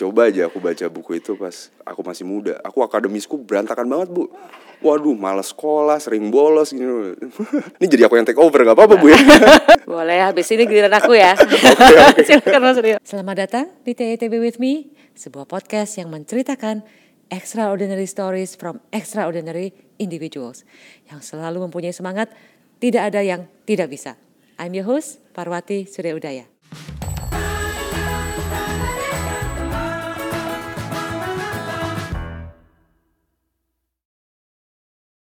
[0.00, 2.56] coba aja aku baca buku itu pas aku masih muda.
[2.64, 4.32] Aku akademisku berantakan banget bu.
[4.80, 7.12] Waduh, malas sekolah, sering bolos gini.
[7.76, 9.20] ini jadi aku yang take over, gak apa-apa bu ya?
[9.84, 11.36] Boleh, habis ini giliran aku ya.
[12.28, 12.96] Silakan Mas Rio.
[13.04, 16.80] Selamat datang di TETB With Me, sebuah podcast yang menceritakan
[17.28, 20.64] extraordinary stories from extraordinary individuals
[21.12, 22.32] yang selalu mempunyai semangat,
[22.80, 24.16] tidak ada yang tidak bisa.
[24.56, 26.59] I'm your host, Parwati Surya Udaya.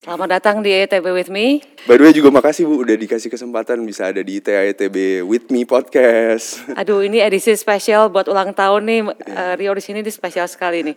[0.03, 1.63] Selamat datang di ETB With Me.
[1.87, 5.63] By the way juga makasih bu udah dikasih kesempatan bisa ada di TAETB With Me
[5.63, 6.59] Podcast.
[6.79, 8.99] Aduh, ini edisi spesial buat ulang tahun nih.
[9.23, 10.95] Eh, Rio di sini di spesial sekali nih.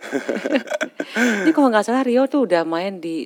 [1.47, 3.23] ini kalau nggak salah Rio tuh udah main di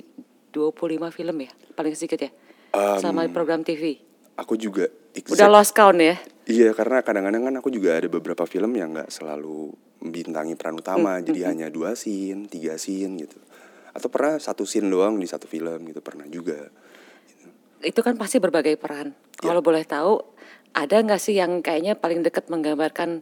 [0.54, 2.30] 25 film ya, paling sedikit ya.
[3.02, 3.98] sama program TV.
[4.38, 6.14] Aku juga exact- Udah lost count ya.
[6.46, 11.18] Iya karena kadang-kadang kan aku juga ada beberapa film yang nggak selalu membintangi peran utama,
[11.18, 13.38] Hmm, jadi hanya dua scene, tiga scene gitu.
[13.92, 16.68] Atau pernah satu scene doang di satu film gitu pernah juga.
[17.82, 19.12] Itu kan pasti berbagai peran.
[19.36, 20.22] Kalau boleh tahu,
[20.72, 23.20] ada nggak sih yang kayaknya paling dekat menggambarkan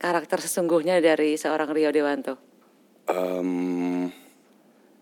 [0.00, 2.34] karakter sesungguhnya dari seorang Rio Dewanto?
[3.06, 4.08] Em,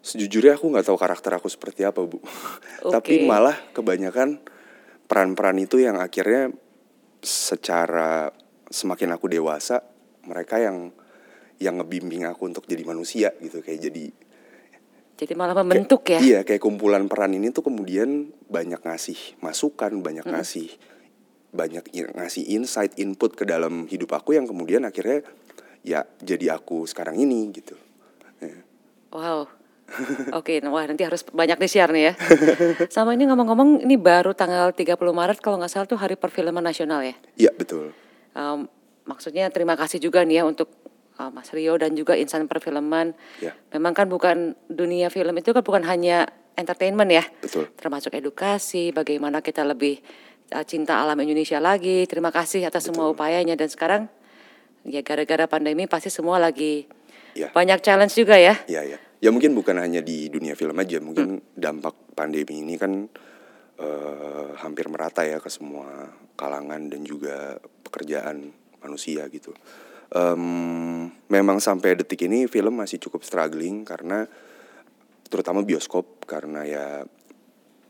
[0.02, 2.18] sejujurnya aku nggak tahu karakter aku seperti apa bu.
[2.94, 3.28] Tapi Oke.
[3.28, 4.40] malah kebanyakan
[5.06, 6.50] peran-peran itu yang akhirnya
[7.20, 8.32] secara
[8.70, 9.82] semakin aku dewasa
[10.24, 10.94] mereka yang
[11.60, 14.04] yang ngebimbing aku untuk jadi manusia gitu kayak jadi
[15.20, 16.16] Jadi malah membentuk ya.
[16.16, 20.72] Iya, kayak kumpulan peran ini tuh kemudian banyak ngasih masukan, banyak ngasih
[21.52, 25.20] banyak ngasih insight, input ke dalam hidup aku yang kemudian akhirnya
[25.84, 27.76] ya jadi aku sekarang ini gitu.
[28.40, 28.64] Ya.
[29.12, 29.52] Wow.
[30.38, 32.12] Oke, nah, wah nanti harus banyak di-share nih ya.
[32.94, 37.02] Sama ini ngomong-ngomong, ini baru tanggal 30 Maret kalau nggak salah tuh Hari Perfilman Nasional
[37.02, 37.14] ya.
[37.34, 37.90] Iya, betul.
[38.32, 38.70] Em,
[39.02, 40.70] maksudnya terima kasih juga nih ya untuk
[41.20, 43.12] uh, Mas Rio dan juga insan perfilman.
[43.44, 43.52] Ya.
[43.76, 46.24] Memang kan bukan dunia film itu kan bukan hanya
[46.56, 47.24] entertainment ya.
[47.44, 47.68] Betul.
[47.76, 50.00] Termasuk edukasi, bagaimana kita lebih
[50.56, 52.08] uh, cinta alam Indonesia lagi.
[52.08, 54.02] Terima kasih atas semua upayanya dan sekarang
[54.88, 56.88] ya gara-gara pandemi pasti semua lagi
[57.30, 57.46] Ya.
[57.54, 58.58] banyak challenge juga ya.
[58.66, 58.98] Iya, ya.
[59.20, 63.06] Ya mungkin bukan hanya di dunia film aja, mungkin dampak pandemi ini kan
[63.78, 68.50] eh, hampir merata ya ke semua kalangan dan juga pekerjaan
[68.80, 69.52] manusia gitu.
[70.10, 74.26] Em, memang sampai detik ini film masih cukup struggling karena
[75.30, 76.86] terutama bioskop karena ya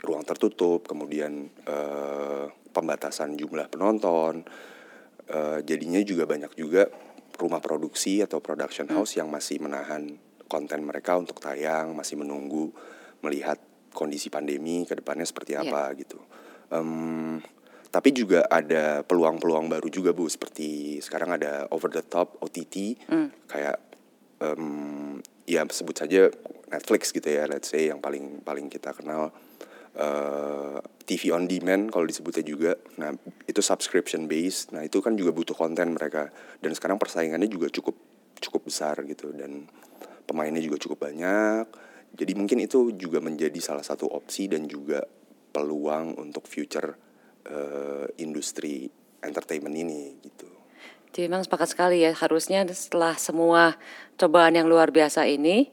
[0.04, 2.44] ruang tertutup, kemudian eh,
[2.76, 4.44] pembatasan jumlah penonton,
[5.32, 6.88] eh, jadinya juga banyak juga
[7.40, 10.12] rumah produksi atau production house yang masih menahan
[10.44, 12.68] konten mereka untuk tayang, masih menunggu
[13.24, 13.56] melihat
[13.96, 15.64] kondisi pandemi ke depannya seperti Iya.
[15.64, 16.20] apa gitu.
[16.68, 17.40] Em,
[17.90, 22.94] tapi juga ada peluang-peluang baru juga bu, seperti sekarang ada over the top OTT,
[23.50, 23.82] kayak
[24.38, 26.30] em, ya sebut saja
[26.70, 29.34] Netflix gitu ya, let's say yang paling paling kita kenal
[29.98, 32.72] eh, TV on demand kalau disebutnya juga.
[33.02, 33.10] Nah,
[33.50, 34.70] itu subscription based.
[34.70, 36.30] Nah, itu kan juga butuh konten mereka
[36.62, 37.98] dan sekarang persaingannya juga cukup
[38.38, 39.66] cukup besar gitu dan
[40.30, 41.66] pemainnya juga cukup banyak.
[42.14, 45.02] Jadi mungkin itu juga menjadi salah satu opsi dan juga
[45.50, 47.09] peluang untuk future
[47.46, 48.90] eh, industri
[49.20, 50.48] entertainment ini gitu.
[51.10, 53.74] Jadi memang sepakat sekali ya, harusnya setelah semua
[54.14, 55.66] cobaan yang luar biasa ini,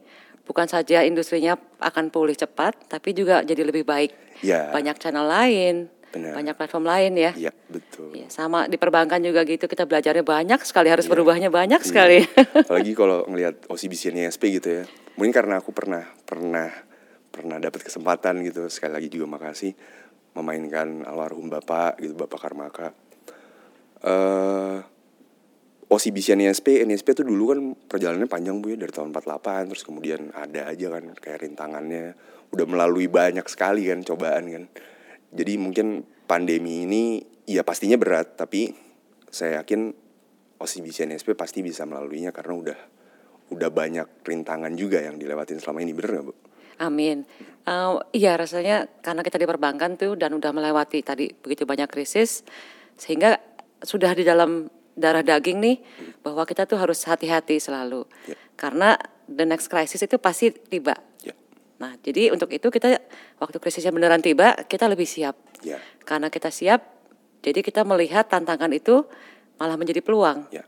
[0.50, 4.42] bukan saja industrinya akan pulih cepat, tapi juga jadi lebih baik.
[4.42, 4.74] Ya.
[4.74, 6.34] Banyak channel lain, Benar.
[6.42, 7.32] banyak platform lain ya.
[7.38, 8.18] Iya, betul.
[8.18, 12.26] Ya, sama di perbankan juga gitu, kita belajarnya banyak sekali, harus berubahnya banyak sekali.
[12.66, 14.84] Apalagi kalau ngelihat OCBC NISP gitu ya.
[15.22, 16.74] Mungkin karena aku pernah pernah
[17.30, 18.66] pernah dapat kesempatan gitu.
[18.74, 19.78] Sekali lagi juga makasih
[20.38, 22.94] memainkan almarhum Bapak gitu, Bapak Karmaka.
[24.06, 24.78] Eh
[25.88, 30.36] OCBC NISP, NISP tuh dulu kan perjalanannya panjang Bu ya dari tahun 48 terus kemudian
[30.36, 32.12] ada aja kan kayak rintangannya
[32.52, 34.64] udah melalui banyak sekali kan cobaan kan.
[35.32, 38.68] Jadi mungkin pandemi ini ya pastinya berat tapi
[39.32, 39.96] saya yakin
[40.60, 42.80] OCBC NSP pasti bisa melaluinya karena udah
[43.56, 46.34] udah banyak rintangan juga yang dilewatin selama ini bener nggak bu?
[46.84, 47.24] Amin.
[47.68, 52.48] Eh, iya rasanya karena kita di perbankan tuh dan udah melewati tadi begitu banyak krisis,
[52.96, 53.44] sehingga
[53.84, 55.78] sudah di dalam darah daging nih
[56.24, 58.08] bahwa kita tuh harus hati-hati selalu.
[58.24, 58.40] Ya.
[58.56, 58.96] Karena
[59.28, 60.96] the next crisis itu pasti tiba.
[61.22, 61.36] Ya,
[61.78, 63.04] Nah, jadi untuk itu kita
[63.38, 65.36] waktu krisisnya beneran tiba, kita lebih siap.
[65.62, 65.78] ya,
[66.08, 66.82] Karena kita siap,
[67.44, 69.04] jadi kita melihat tantangan itu
[69.60, 70.48] malah menjadi peluang.
[70.50, 70.64] ya,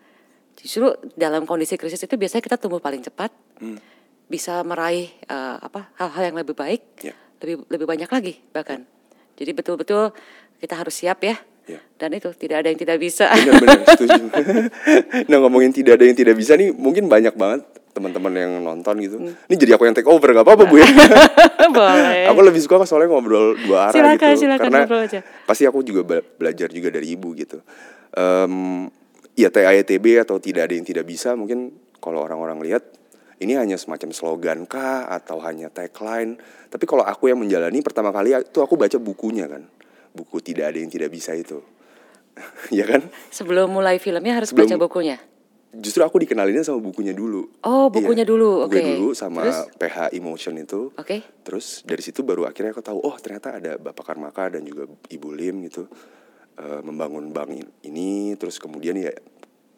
[0.59, 3.31] Justru dalam kondisi krisis itu biasanya kita tumbuh paling cepat,
[4.29, 7.17] bisa meraih eh, apa hal-hal yang lebih baik, Ya.
[7.41, 8.85] lebih lebih banyak lagi bahkan.
[9.35, 10.13] Jadi betul-betul
[10.57, 11.35] kita harus siap ya.
[11.65, 11.79] Iya.
[11.97, 13.25] Dan itu tidak ada yang tidak bisa.
[13.27, 14.21] Benar-benar setuju.
[15.25, 19.17] nah ngomongin tidak ada yang tidak bisa nih mungkin banyak banget teman-teman yang nonton gitu.
[19.17, 19.33] Hmm.
[19.45, 20.87] Ini jadi aku yang take over nggak apa-apa bu ya.
[21.69, 22.25] Boleh.
[22.25, 24.41] aku lebih suka soalnya ngobrol dua arah Silakan, gitu.
[24.45, 25.19] silakan Karena aja.
[25.45, 27.61] pasti aku juga be- belajar juga dari ibu gitu.
[28.13, 28.85] Em
[29.33, 32.83] ya TAYTB atau tidak ada yang tidak bisa mungkin kalau orang-orang lihat
[33.39, 36.35] ini hanya semacam slogan kah atau hanya tagline.
[36.67, 39.63] Tapi kalau aku yang menjalani pertama kali itu aku baca bukunya kan.
[40.11, 41.63] Buku tidak ada yang tidak bisa itu.
[42.75, 43.07] ya kan?
[43.31, 45.17] Sebelum mulai filmnya harus Sebelum- baca bukunya.
[45.69, 47.45] Justru aku dikenalinnya sama bukunya dulu.
[47.61, 48.93] Oh, bukunya dulu, Bukunya oke.
[48.97, 49.59] dulu sama Terus?
[49.77, 50.89] PH Emotion itu.
[50.97, 51.21] Oke.
[51.45, 55.29] Terus dari situ baru akhirnya aku tahu, oh ternyata ada Bapak Karmaka dan juga Ibu
[55.29, 55.85] Lim gitu
[56.57, 58.33] eh, membangun bank in- ini.
[58.33, 59.13] Terus kemudian ya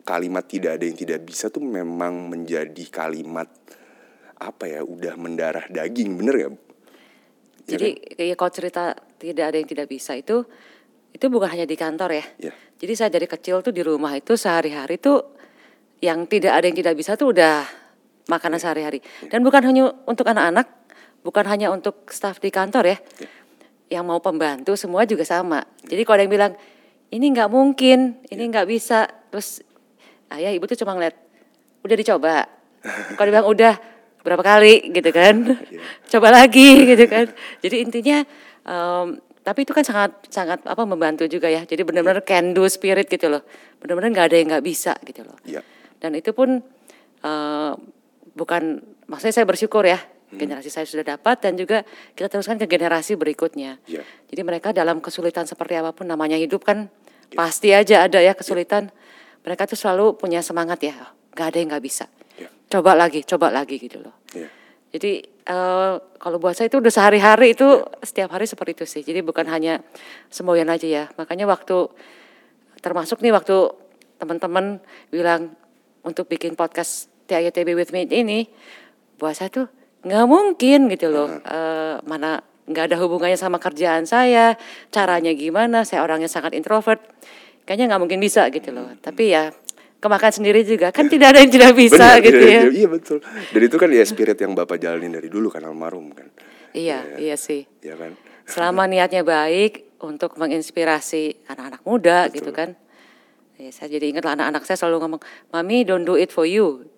[0.02, 3.48] kalimat tidak ada yang tidak bisa tuh memang menjadi kalimat
[4.42, 6.50] apa ya udah mendarah daging bener ya?
[7.62, 10.44] Jadi ya kalau cerita tidak ada yang tidak bisa itu
[11.12, 12.26] itu bukan hanya di kantor ya.
[12.50, 12.54] Iya.
[12.82, 15.38] Jadi saya dari kecil tuh di rumah itu sehari-hari tuh
[16.02, 17.62] yang tidak ada yang tidak bisa tuh udah
[18.32, 18.64] makanan Iya.
[18.66, 19.00] sehari-hari.
[19.30, 20.68] Dan bukan hanya untuk anak-anak,
[21.22, 22.98] bukan hanya untuk staf di kantor ya.
[23.22, 23.30] Iya.
[24.00, 25.62] Yang mau pembantu semua juga sama.
[25.86, 26.54] Jadi kalau ada yang bilang
[27.12, 28.52] ini nggak mungkin, ini Iya.
[28.58, 29.62] nggak bisa, terus
[30.38, 31.16] ayah ibu tuh cuma ngeliat
[31.82, 32.36] udah dicoba.
[33.14, 33.74] Kalau dia bilang udah
[34.22, 35.36] berapa kali gitu kan,
[35.70, 35.82] Iya.
[36.18, 37.26] coba lagi gitu kan.
[37.62, 38.18] Jadi intinya
[38.66, 39.08] em,
[39.42, 41.66] tapi itu kan sangat sangat apa membantu juga ya.
[41.66, 43.42] Jadi benar-benar can do spirit gitu loh.
[43.82, 45.38] Benar-benar nggak ada yang nggak bisa gitu loh.
[45.46, 45.62] Iya.
[45.98, 46.62] Dan itu pun
[47.22, 47.72] eh,
[48.38, 48.64] bukan
[49.10, 50.00] maksudnya saya bersyukur ya
[50.32, 51.84] generasi saya sudah dapat dan juga
[52.16, 53.84] kita teruskan ke generasi berikutnya.
[53.84, 54.02] Iya.
[54.32, 56.88] Jadi mereka dalam kesulitan seperti apa pun namanya hidup kan
[57.36, 58.94] pasti aja ada ya kesulitan.
[59.42, 60.96] Mereka tuh selalu punya semangat ya.
[61.34, 62.06] Gak ada yang nggak bisa.
[62.38, 62.50] Iya.
[62.70, 64.16] Coba lagi, coba lagi gitu loh.
[64.36, 64.50] Iya.
[64.92, 67.66] Jadi eh, kalau buat saya itu udah sehari-hari itu
[68.04, 69.02] setiap hari seperti itu sih.
[69.02, 69.80] Jadi bukan hanya
[70.28, 71.04] semboyan aja ya.
[71.16, 71.88] Makanya waktu
[72.84, 73.56] termasuk nih waktu
[74.22, 74.78] teman-teman
[75.10, 75.56] bilang
[76.06, 78.50] untuk bikin podcast TITB with me ini,
[79.18, 79.68] buat saya tuh
[80.04, 81.30] nggak mungkin gitu loh.
[81.42, 84.60] Eh, mana nggak ada hubungannya sama kerjaan saya,
[84.94, 85.88] caranya gimana?
[85.88, 87.02] Saya orangnya sangat introvert,
[87.66, 88.92] kayaknya nggak mungkin bisa gitu loh.
[89.00, 89.52] Tapi ya
[90.02, 92.62] kemakan sendiri juga kan tidak ada yang tidak bisa Benar, gitu iya, ya.
[92.66, 93.18] iya, Iya betul.
[93.24, 96.28] Dan itu kan ya spirit yang Bapak jalanin dari dulu kan almarhum kan.
[96.74, 97.68] Iya, iya sih.
[97.86, 98.12] Iya kan?
[98.48, 102.74] Selama niatnya baik untuk menginspirasi anak-anak muda gitu kan.
[103.62, 105.22] Ya, saya jadi ingat lah anak-anak saya selalu ngomong,
[105.54, 106.90] "Mami, don't do it for you."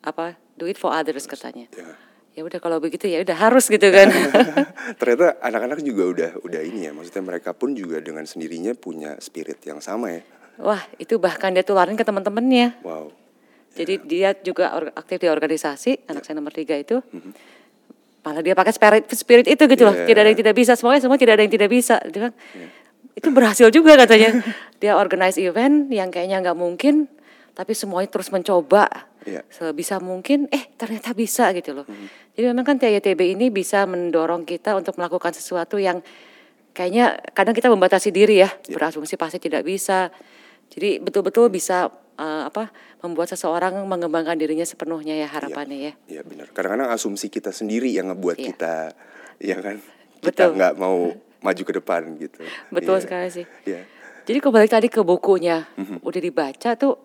[0.00, 0.40] Apa?
[0.56, 1.68] Do it for others katanya.
[1.76, 1.92] Ya.
[2.34, 4.10] Ya udah kalau begitu ya udah harus gitu kan.
[4.98, 6.92] Ternyata anak-anak juga udah udah ini ya.
[6.92, 10.22] Maksudnya mereka pun juga dengan sendirinya punya spirit yang sama ya.
[10.58, 12.78] Wah, itu bahkan dia tularin ke teman-temannya.
[12.82, 13.14] Wow.
[13.74, 17.02] Jadi dia juga aktif di organisasi, anak saya nomor tiga itu.
[18.22, 19.94] Malah dia pakai spirit, spirit itu gitu loh.
[19.94, 20.06] Iya.
[20.06, 21.98] Tidak ada yang tidak bisa, semuanya semua tidak ada yang tidak bisa.
[22.06, 22.34] Dia bilang,
[23.18, 24.42] itu berhasil juga katanya.
[24.82, 27.10] dia organize event yang kayaknya nggak mungkin,
[27.58, 29.40] tapi semuanya terus mencoba Iya.
[29.48, 30.46] sebisa mungkin.
[30.52, 31.86] Eh ternyata bisa gitu loh.
[32.36, 36.04] Jadi memang kan TITB ini bisa mendorong kita untuk melakukan sesuatu yang
[36.72, 40.10] kayaknya kadang kita membatasi diri ya, berasumsi pasti tidak bisa.
[40.68, 42.68] Jadi betul-betul bisa eh, apa
[43.00, 45.92] membuat seseorang mengembangkan dirinya sepenuhnya ya harapannya ya.
[46.08, 46.48] Iya benar.
[46.50, 48.46] Kadang-kadang asumsi kita sendiri yang ngebuat Iya.
[48.50, 48.74] kita,
[49.40, 49.76] ya kan?
[50.20, 51.12] Kita nggak mau
[51.44, 52.40] maju ke depan gitu.
[52.72, 53.04] Betul Iya.
[53.04, 53.46] sekali sih.
[53.68, 53.84] Iya.
[54.24, 55.68] Jadi kalau balik tadi ke bukunya,
[56.00, 56.96] udah dibaca tuh,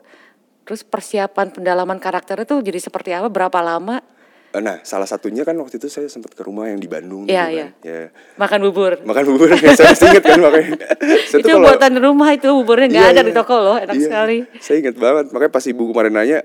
[0.70, 4.06] terus persiapan pendalaman karakternya tuh jadi seperti apa, berapa lama?
[4.50, 7.54] Nah, salah satunya kan waktu itu saya sempat ke rumah yang di Bandung Iya, gitu
[7.54, 7.66] iya.
[7.66, 7.70] kan.
[7.82, 8.02] Ya.
[8.38, 8.92] Makan bubur.
[9.02, 10.74] Makan bubur, ya, saya masih inget kan makanya.
[11.30, 13.30] Saya itu kalau- buatan rumah itu buburnya nggak Iya, ada iya.
[13.30, 14.38] di toko loh, enak Iya, sekali.
[14.58, 16.40] Saya inget banget, makanya pas ibu kemarin nanya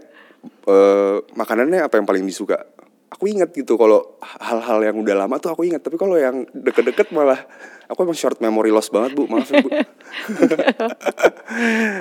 [0.44, 2.64] eh makanannya apa yang paling disuka.
[3.08, 7.08] Aku inget gitu kalau hal-hal yang udah lama tuh aku inget, tapi kalau yang deket-deket
[7.08, 7.40] malah
[7.86, 9.68] aku emang short memory loss banget bu, maaf ya bu.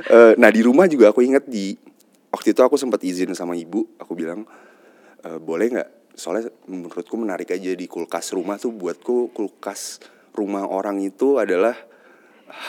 [0.03, 1.77] Eh, nah di rumah juga aku inget di
[2.33, 4.43] waktu itu aku sempat izin sama ibu, aku bilang
[5.21, 5.89] "Eh, boleh nggak?
[6.13, 10.01] Soalnya menurutku menarik aja di kulkas rumah tuh buatku kulkas
[10.33, 11.73] rumah orang itu adalah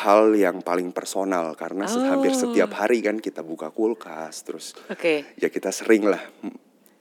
[0.04, 2.40] hal yang paling personal karena se- hampir Oh.
[2.48, 5.28] setiap hari kan kita buka kulkas terus Oke.
[5.36, 6.20] ya kita sering lah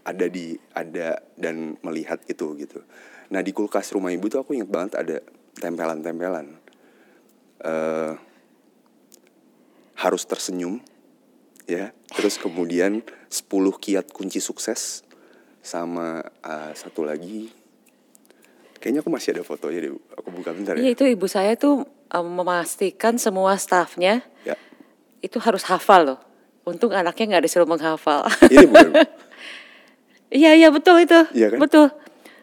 [0.04, 2.84] ada di ada dan melihat itu gitu.
[3.32, 5.24] Nah di kulkas rumah ibu tuh aku inget banget ada
[5.56, 6.48] tempelan-tempelan
[7.64, 8.12] eh
[9.96, 10.84] harus tersenyum
[11.64, 13.50] ya terus kemudian 10
[13.82, 15.02] kiat kunci sukses
[15.64, 17.50] sama eh, satu lagi
[18.78, 21.88] kayaknya aku masih ada fotonya deh aku buka bentar Iya ya itu ibu saya tuh
[22.12, 24.56] um, memastikan semua stafnya ya
[25.24, 26.20] itu harus hafal loh.
[26.68, 28.28] Untung anaknya nggak disuruh menghafal.
[28.52, 28.92] ini bukan
[30.28, 31.16] Iya iya betul itu.
[31.32, 31.64] Iya kan?
[31.64, 31.88] Betul.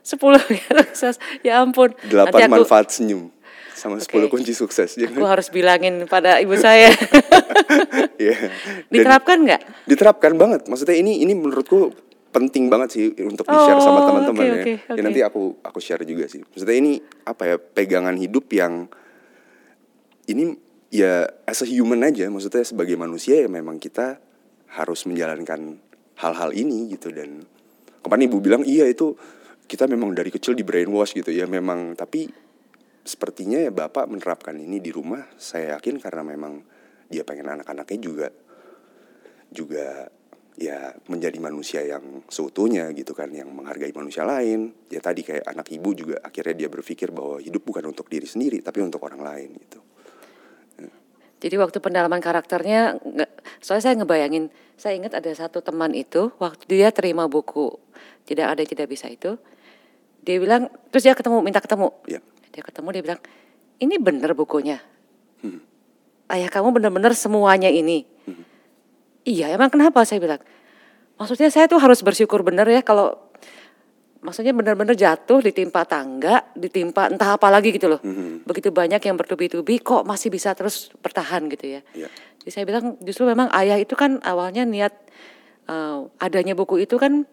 [0.00, 0.80] Sepuluh ya.
[1.44, 1.92] Ya ampun.
[2.08, 3.28] Delapan aku- manfaat senyum
[3.80, 4.20] sama Oke.
[4.20, 5.00] 10 kunci sukses.
[5.00, 6.92] Aku harus bilangin pada ibu saya.
[8.20, 8.36] Iya.
[8.92, 9.62] Dan Diterapkan nggak?
[9.88, 10.60] diterapkan banget.
[10.68, 11.88] Maksudnya ini ini menurutku
[12.30, 14.60] penting banget sih untuk di-share sama Oh, teman-teman oke, ya.
[14.60, 15.00] oke, Ya oke.
[15.02, 16.44] nanti aku aku share juga sih.
[16.44, 16.92] Maksudnya ini
[17.24, 18.86] apa ya pegangan hidup yang
[20.26, 20.54] ini
[20.90, 22.28] ya as a human aja.
[22.28, 24.20] Maksudnya sebagai manusia ya memang kita
[24.70, 25.80] harus menjalankan
[26.20, 27.42] hal-hal ini gitu dan
[28.04, 29.16] kemarin ibu bilang iya itu
[29.66, 32.28] kita memang dari kecil di brainwash gitu ya memang tapi
[33.10, 35.26] sepertinya ya bapak menerapkan ini di rumah.
[35.34, 36.62] Saya yakin karena memang
[37.10, 38.28] dia pengen anak-anaknya juga
[39.50, 40.06] juga
[40.54, 44.70] ya menjadi manusia yang seutuhnya gitu kan yang menghargai manusia lain.
[44.86, 48.62] Ya tadi kayak anak ibu juga akhirnya dia berpikir bahwa hidup bukan untuk diri sendiri
[48.62, 49.80] tapi untuk orang lain gitu.
[51.40, 53.00] Jadi waktu pendalaman karakternya,
[53.64, 57.80] soalnya saya ngebayangin, saya ingat ada satu teman itu waktu dia terima buku
[58.28, 59.40] tidak ada tidak bisa itu,
[60.20, 63.20] dia bilang, terus dia ketemu minta ketemu, ya dia ketemu dia bilang,
[63.78, 64.78] ini bener bukunya,
[66.30, 68.04] ayah kamu bener-bener semuanya ini,
[69.24, 70.02] iya emang kenapa?
[70.04, 70.42] Saya bilang,
[71.16, 73.30] maksudnya saya tuh harus bersyukur bener ya kalau
[74.20, 78.00] maksudnya benar-benar jatuh ditimpa tangga, ditimpa entah apa lagi gitu loh.
[78.44, 81.80] Begitu banyak yang bertubi-tubi kok masih bisa terus bertahan gitu ya.
[81.96, 82.08] Iya.
[82.44, 84.92] Jadi saya bilang justru memang ayah itu kan awalnya niat
[85.68, 87.24] eh, adanya buku itu kan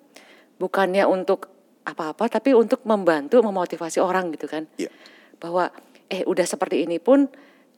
[0.63, 1.51] bukannya untuk
[1.87, 4.67] apa-apa tapi untuk membantu memotivasi orang gitu kan.
[4.75, 4.91] Iya.
[5.39, 5.71] Bahwa
[6.11, 7.25] eh udah seperti ini pun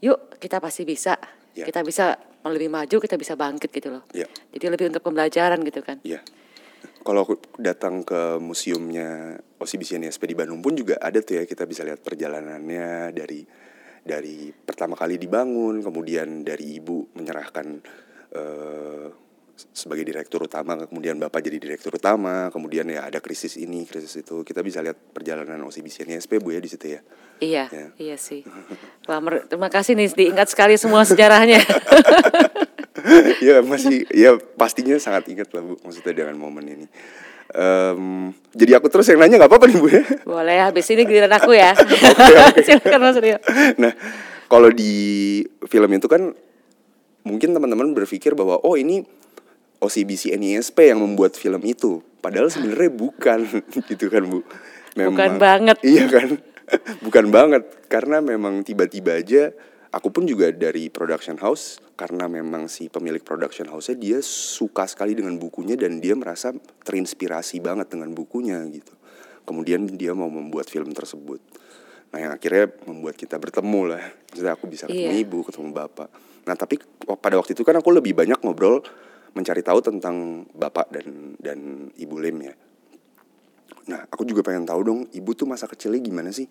[0.01, 1.15] yuk kita pasti bisa.
[1.53, 1.69] Iya.
[1.69, 2.17] Kita bisa
[2.49, 4.03] lebih maju, kita bisa bangkit gitu loh.
[4.15, 4.25] Iya.
[4.55, 6.01] Jadi lebih untuk pembelajaran gitu kan.
[6.01, 6.25] Iya.
[6.99, 11.67] Kalau aku datang ke museumnya OCBC NISP di Bandung pun juga ada tuh ya kita
[11.67, 13.43] bisa lihat perjalanannya dari
[13.99, 17.67] dari pertama kali dibangun, kemudian dari ibu menyerahkan
[18.31, 19.07] eh,
[19.71, 24.43] sebagai direktur utama, kemudian bapak jadi direktur utama, kemudian ya ada krisis ini, krisis itu.
[24.43, 27.01] Kita bisa lihat perjalanan OCBC NISP bu ya di situ ya.
[27.39, 27.87] Iya, Ya.
[27.99, 28.43] iya sih.
[29.07, 31.59] Wah, terima kasih nih diingat sekali semua sejarahnya.
[33.47, 36.87] ya masih ya pastinya sangat ingat lah bu maksudnya dengan momen ini
[37.49, 41.33] Em, jadi aku terus yang nanya nggak apa-apa nih bu ya Boleh, habis ini giliran
[41.33, 41.73] aku ya.
[42.67, 43.41] Silakan Mas Rio.
[43.81, 43.89] nah
[44.45, 44.93] kalau di
[45.65, 46.29] film itu kan
[47.25, 49.01] mungkin teman-teman berpikir bahwa oh ini
[49.79, 52.03] OCBC NISP yang membuat film itu.
[52.19, 53.39] Padahal sebenarnya bukan.
[53.89, 54.43] Gitu kan bu?
[54.95, 55.77] Bukan banget.
[55.87, 56.35] iya kan?
[57.05, 57.63] Bukan banget.
[57.89, 59.49] Karena memang tiba-tiba aja
[59.89, 65.17] aku pun juga dari production house karena memang si pemilik production house-nya dia suka sekali
[65.17, 66.53] dengan bukunya dan dia merasa
[66.85, 68.93] terinspirasi banget dengan bukunya gitu.
[69.49, 71.41] Kemudian dia mau membuat film tersebut.
[72.13, 74.03] Nah yang akhirnya membuat kita bertemu lah.
[74.29, 75.23] Maksudnya aku bisa ketemu Iya.
[75.25, 76.09] ibu ketemu bapak.
[76.45, 76.77] Nah tapi
[77.17, 78.85] pada waktu itu kan aku lebih banyak ngobrol
[79.37, 82.55] mencari tahu tentang bapak dan dan ibu Lim ya
[83.89, 86.45] Nah, aku juga pengen tahu dong, ibu tuh masa kecilnya gimana sih?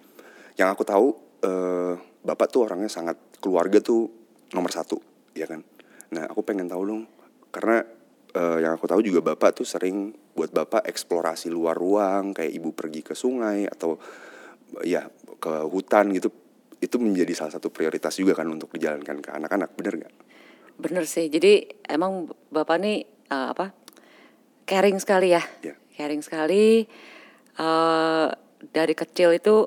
[0.58, 1.06] Yang aku tahu,
[1.47, 1.94] eh,
[2.26, 4.11] bapak tuh orangnya sangat keluarga tuh
[4.50, 4.99] nomor satu,
[5.38, 5.62] ya kan?
[6.11, 7.02] Nah, aku pengen tahu dong,
[7.54, 7.87] karena
[8.28, 12.75] eh, yang aku tahu juga bapak tuh sering buat bapak eksplorasi luar ruang, kayak ibu
[12.75, 13.97] pergi ke sungai atau
[14.85, 15.06] ya
[15.38, 16.28] ke hutan gitu.
[16.78, 20.14] Itu menjadi salah satu prioritas juga kan untuk dijalankan ke anak-anak, bener nggak?
[20.78, 21.26] Bener sih.
[21.26, 23.75] Jadi emang Bapak nih eh, apa?
[24.64, 25.42] Caring sekali ya.
[25.62, 25.75] Iya.
[25.99, 26.87] Caring sekali.
[27.58, 28.28] eh
[28.70, 29.66] dari kecil itu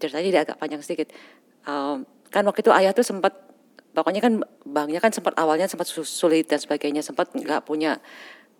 [0.00, 1.12] ceritanya jadi agak panjang sedikit.
[1.68, 1.96] Eh,
[2.32, 3.36] kan waktu itu ayah tuh sempat
[3.92, 4.32] pokoknya kan
[4.64, 7.96] banknya kan sempat awalnya sempat sulit dan sebagainya sempat nggak punya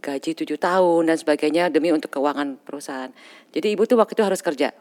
[0.01, 3.11] gaji tujuh tahun dan sebagainya demi untuk keuangan perusahaan.
[3.53, 4.73] Jadi ibu tuh waktu itu harus kerja.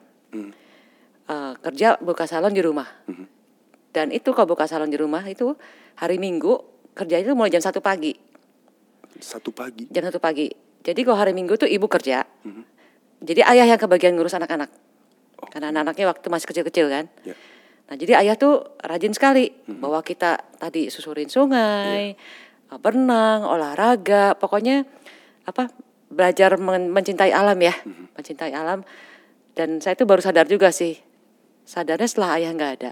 [1.26, 2.86] Eh, kerja buka salon di rumah.
[3.96, 5.56] Dan itu kalau buka salon di rumah itu
[5.96, 6.60] hari Minggu
[6.92, 8.12] kerja itu mulai jam satu pagi,
[9.24, 9.88] Satu pagi.
[9.88, 10.52] jam satu pagi.
[10.84, 12.28] Jadi kalau hari Minggu tuh ibu kerja,
[13.24, 14.68] jadi ayah yang kebagian ngurus anak-anak,
[15.48, 17.08] karena anak-anaknya waktu masih kecil-kecil kan.
[17.24, 17.40] Ya.
[17.88, 22.14] Nah jadi ayah tuh rajin sekali bawa kita tadi susurin sungai,
[22.68, 24.84] eh, berenang, olahraga, pokoknya
[25.48, 25.72] apa
[26.12, 27.72] belajar men- mencintai alam ya,
[28.20, 28.84] mencintai alam.
[29.56, 31.00] Dan saya tuh baru sadar juga sih,
[31.64, 32.92] sadarnya setelah ayah nggak ada,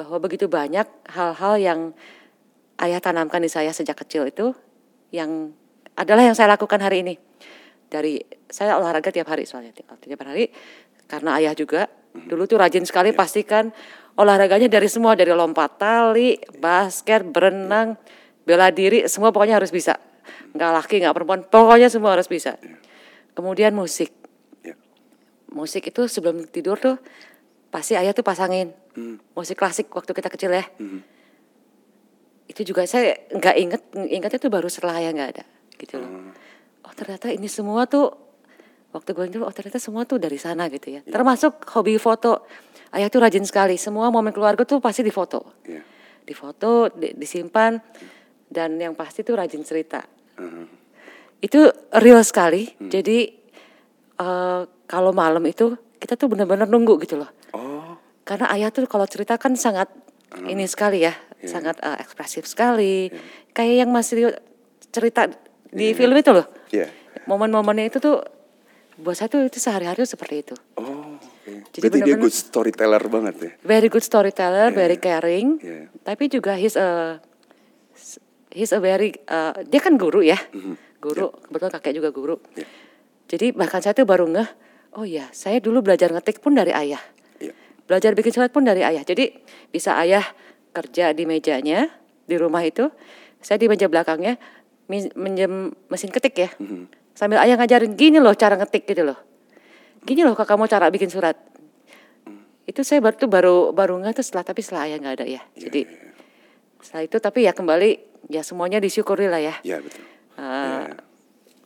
[0.00, 1.80] bahwa begitu banyak hal-hal yang
[2.80, 4.56] ayah tanamkan di saya sejak kecil itu,
[5.12, 5.52] yang
[5.92, 7.20] adalah yang saya lakukan hari ini.
[7.92, 10.48] Dari saya olahraga tiap hari soalnya tiap, hari.
[11.04, 11.84] Karena ayah juga
[12.16, 13.68] dulu tuh rajin sekali pastikan
[14.16, 18.00] olahraganya dari semua dari lompat tali, basket, berenang,
[18.48, 20.00] bela diri semua pokoknya harus bisa.
[20.56, 22.56] Nggak laki nggak perempuan pokoknya semua harus bisa.
[23.36, 24.14] Kemudian musik.
[25.50, 26.96] Musik itu sebelum tidur tuh
[27.70, 28.74] pasti ayah tuh pasangin
[29.32, 30.66] musik klasik waktu kita kecil ya.
[32.50, 35.44] Itu juga saya nggak inget ingetnya tuh baru setelah ayah nggak ada
[35.78, 36.34] gitu loh.
[36.82, 38.10] Oh ternyata ini semua tuh
[38.90, 41.00] waktu gue itu oh ternyata semua tuh dari sana gitu ya.
[41.06, 42.42] Termasuk hobi foto.
[42.90, 43.78] Ayah tuh rajin sekali.
[43.78, 45.62] Semua momen keluarga tuh pasti difoto.
[45.62, 45.86] Iya.
[46.26, 47.78] Difoto, di- disimpan
[48.50, 50.02] dan yang pasti tuh rajin cerita.
[50.42, 50.64] Mhm.
[51.38, 52.66] Itu real sekali.
[52.82, 53.18] Jadi
[54.18, 55.70] eh, kalau malam itu
[56.00, 57.30] kita tuh benar-benar nunggu gitu loh.
[57.52, 59.92] Oh, Karena ayah tuh kalau cerita kan sangat
[60.48, 61.12] ini sekali ya,
[61.44, 63.12] sangat eh, ekspresif sekali.
[63.52, 64.32] Kayak yang masih
[64.88, 65.28] cerita
[65.70, 66.48] di film itu loh.
[66.72, 66.88] iya.
[67.28, 68.24] Momen-momennya itu tuh
[69.00, 70.54] buat saya tuh itu sehari-hari seperti itu.
[70.76, 71.52] Oh, oke.
[71.72, 73.50] Jadi Berarti dia good storyteller banget ya.
[73.62, 75.60] Very good storyteller, very caring.
[75.60, 75.92] Iya.
[76.04, 77.20] Tapi juga he's a
[78.50, 80.38] he's a very uh, dia kan guru ya.
[81.00, 82.36] Guru, kebetulan kakek juga guru.
[82.54, 82.66] Iya.
[83.30, 84.48] Jadi bahkan saya tuh baru ngeh,
[84.94, 87.00] oh ya, saya dulu belajar ngetik pun dari ayah.
[87.38, 87.54] Iya.
[87.86, 89.02] Belajar bikin surat pun dari ayah.
[89.02, 89.30] Jadi
[89.70, 90.22] bisa ayah
[90.70, 91.90] kerja di mejanya
[92.26, 92.90] di rumah itu,
[93.42, 94.38] saya di meja belakangnya
[94.86, 96.50] min- minjem mesin ketik ya.
[97.14, 99.18] Sambil ayah ngajarin gini loh cara ngetik gitu loh.
[100.06, 101.36] Gini loh kakak mau cara bikin surat.
[102.64, 105.42] Itu saya baru tuh baru baru nggak tuh setelah tapi setelah ayah nggak ada ya.
[105.58, 105.86] Jadi
[106.80, 107.90] setelah itu tapi ya kembali
[108.30, 109.54] ya semuanya disyukuri lah ya.
[109.66, 110.02] Iya, betul.
[110.40, 110.86] Eh,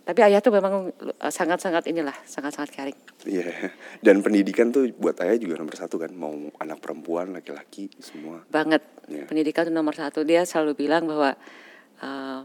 [0.05, 2.99] Tapi ayah tuh memang eh, sangat-sangat inilah, sangat-sangat caring.
[3.25, 3.73] Iya.
[4.05, 6.13] Dan pendidikan tuh buat ayah juga nomor satu kan.
[6.13, 8.45] Mau anak perempuan, laki-laki, semua.
[8.53, 8.85] banget.
[9.09, 9.25] Iya.
[9.25, 10.21] Pendidikan itu nomor satu.
[10.21, 11.33] Dia selalu bilang bahwa
[12.05, 12.41] eh,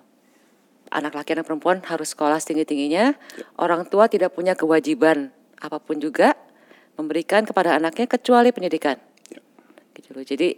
[0.90, 3.12] anak laki anak perempuan harus sekolah setinggi tingginya.
[3.60, 6.40] Orang tua tidak punya kewajiban apa pun juga
[6.96, 8.96] memberikan kepada anaknya kecuali pendidikan.
[9.28, 9.44] Iya.
[10.00, 10.24] Gitu loh.
[10.24, 10.50] Jadi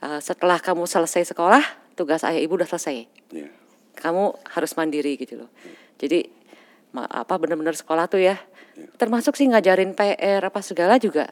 [0.00, 3.04] eh, setelah kamu selesai sekolah, tugas ayah ibu udah selesai.
[3.28, 3.52] Iya.
[3.92, 5.52] Kamu harus mandiri gitu loh.
[6.00, 6.24] Jadi
[6.96, 8.40] apa benar-benar sekolah tuh ya.
[8.96, 11.28] Termasuk sih ngajarin PR apa segala juga.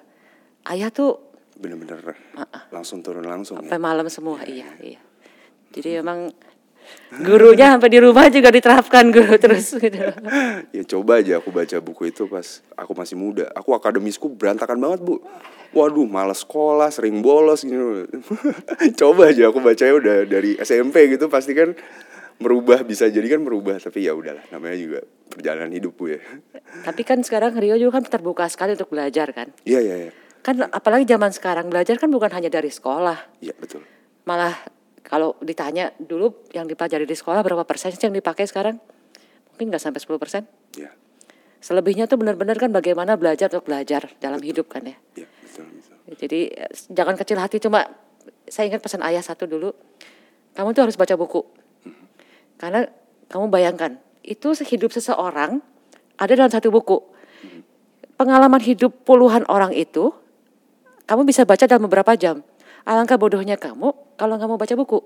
[0.68, 1.16] Ayah tuh
[1.58, 2.14] Bener-bener
[2.70, 3.66] langsung turun langsung ya.
[3.66, 5.02] sampai malam semua iya iya
[5.74, 6.30] jadi memang
[7.18, 9.98] gurunya sampai di rumah juga diterapkan guru terus gitu
[10.76, 13.50] Ya coba aja aku baca buku itu pas aku masih muda.
[13.58, 15.18] Aku akademisku berantakan banget bu.
[15.74, 18.06] Waduh, malas sekolah, sering bolos gitu.
[19.00, 21.74] coba aja aku bacanya udah dari SMP gitu pasti kan
[22.38, 26.20] merubah bisa jadi kan merubah tapi ya udahlah namanya juga perjalanan hidup bu ya.
[26.86, 30.10] tapi kan sekarang Rio juga kan terbuka sekali untuk belajar kan Iya iya iya.
[30.40, 33.82] kan apalagi zaman sekarang belajar kan bukan hanya dari sekolah Iya betul.
[34.24, 34.54] malah
[35.02, 38.78] kalau ditanya dulu yang dipelajari di sekolah berapa persen sih yang dipakai sekarang
[39.52, 40.42] mungkin nggak sampai 10 persen
[40.78, 40.94] Iya.
[41.58, 45.96] selebihnya tuh benar-benar kan bagaimana belajar untuk belajar dalam hidup kan ya Iya betul betul.
[46.16, 47.84] Jadi eh, jangan kecil hati cuma
[48.48, 49.76] saya ingat pesan ayah satu dulu.
[50.56, 51.44] Kamu tuh harus baca buku.
[52.58, 52.84] Karena
[53.30, 55.62] kamu bayangkan, itu hidup seseorang
[56.18, 57.00] ada dalam satu buku.
[58.18, 60.10] Pengalaman hidup puluhan orang itu
[61.06, 62.42] kamu bisa baca dalam beberapa jam.
[62.82, 64.98] Alangkah bodohnya kamu kalau nggak mau baca buku.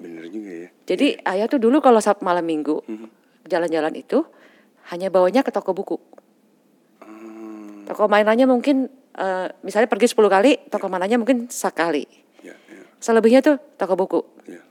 [0.00, 0.68] Bener juga ya.
[0.88, 2.80] Jadi ayah tuh dulu kalau Sabtu malam minggu
[3.46, 4.24] jalan-jalan itu
[4.90, 6.00] hanya bawanya ke toko buku.
[7.86, 12.08] Toko mainannya mungkin eh, misalnya pergi 10 kali, toko mainannya mungkin sekali.
[12.40, 12.82] Iya iya.
[12.98, 14.20] Selebihnya tuh toko buku.
[14.48, 14.64] iya.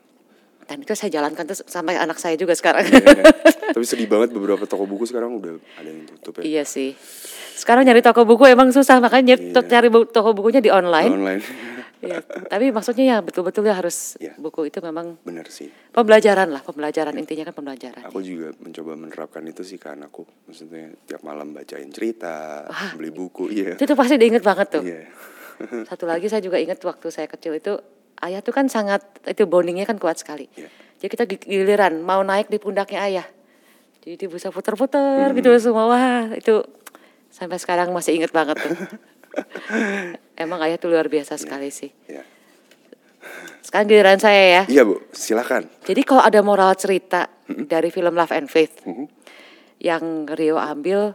[0.71, 2.87] Dan itu saya jalankan tuh sampai anak saya juga sekarang.
[2.87, 3.27] Iya.
[3.75, 6.47] Tapi sedih banget beberapa toko buku sekarang udah ada yang tutup ya.
[6.47, 6.95] iya sih.
[7.51, 9.61] Sekarang nyari toko buku emang susah makanya nyari, Iya.
[9.61, 11.11] cari bu- toko bukunya di online.
[11.11, 11.43] Online.
[12.01, 12.17] Iya.
[12.25, 14.33] Tapi maksudnya ya betul-betul ya harus Iya.
[14.33, 15.69] buku itu memang Bener sih.
[15.93, 18.01] pembelajaran lah, pembelajaran intinya kan pembelajaran.
[18.01, 20.25] Aku juga mencoba menerapkan itu sih ke anakku.
[20.49, 22.65] Maksudnya tiap malam bacain cerita,
[22.97, 23.77] beli buku, iya.
[23.77, 24.81] Itu tuh pasti diinget banget tuh.
[24.81, 25.13] Iya.
[25.85, 27.77] Satu lagi saya juga ingat waktu saya kecil itu
[28.25, 30.47] ayah tuh kan sangat itu bondingnya kan kuat sekali.
[30.53, 30.69] Iya.
[31.01, 33.27] Jadi kita gi- giliran mau naik di pundaknya ayah.
[34.01, 35.85] Jadi dia bisa puter-puter gitu semua.
[35.89, 36.61] Wah itu
[37.33, 38.73] sampai sekarang masih inget banget tuh.
[40.41, 41.89] Emang ayah tuh luar biasa sekali sih.
[42.05, 42.21] Iya.
[43.61, 44.63] Sekarang giliran saya ya.
[44.65, 45.69] Iya bu, silakan.
[45.85, 48.81] Jadi kalau ada moral cerita dari film Love and Faith
[49.77, 51.13] yang Rio ambil,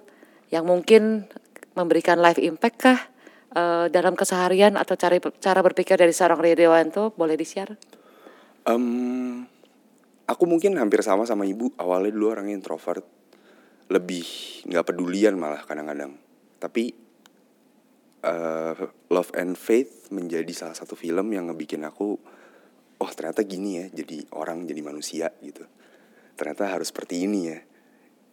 [0.50, 1.26] yang mungkin
[1.74, 3.00] memberikan life impact kah
[3.54, 7.76] eh, dalam keseharian atau cara cara berpikir dari seorang Rio Dewanto, boleh di-share?
[8.66, 9.46] Em,
[10.26, 11.70] aku mungkin hampir sama sama ibu.
[11.78, 13.06] Awalnya dulu orangnya introvert,
[13.86, 14.26] lebih
[14.66, 16.18] nggak pedulian malah kadang-kadang.
[16.58, 16.84] Tapi
[18.26, 18.74] eh,
[19.12, 22.18] Love and Faith menjadi salah satu film yang ngebikin aku,
[22.98, 25.62] oh ternyata gini ya, jadi orang jadi manusia gitu.
[26.34, 27.58] Ternyata harus seperti ini ya.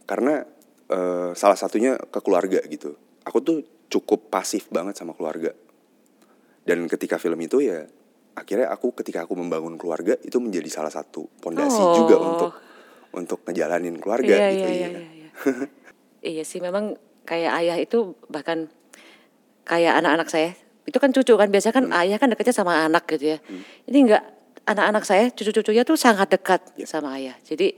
[0.09, 0.41] Karena
[0.89, 2.97] eh, salah satunya ke keluarga gitu.
[3.23, 5.51] Aku tuh cukup pasif banget sama keluarga.
[6.63, 7.83] Dan ketika film itu ya
[8.33, 11.93] akhirnya aku ketika aku membangun keluarga itu menjadi salah satu pondasi Oh.
[12.01, 12.51] juga untuk
[13.13, 14.89] untuk ngejalanin keluarga iya, gitu iya, iya.
[14.89, 15.67] iya, iya,
[16.25, 16.43] iya.
[16.43, 16.97] sih memang
[17.29, 18.73] kayak ayah itu bahkan
[19.69, 23.37] kayak anak-anak saya itu kan cucu kan biasanya kan ayah kan dekatnya sama anak gitu
[23.37, 23.39] ya.
[23.85, 24.23] Ini enggak
[24.65, 26.89] anak-anak saya cucu-cucunya tuh sangat dekat Ya.
[26.89, 27.37] sama ayah.
[27.45, 27.77] Jadi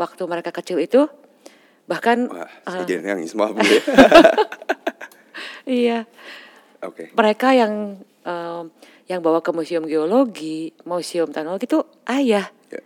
[0.00, 1.06] waktu mereka kecil itu
[1.84, 3.82] bahkan Wah, uh, saya jadi nangis maaf ya.
[5.68, 6.04] iya
[6.84, 7.10] Oke.
[7.12, 8.64] mereka yang um,
[9.04, 12.80] yang bawa ke museum geologi, museum teknologi itu ayah, Ya.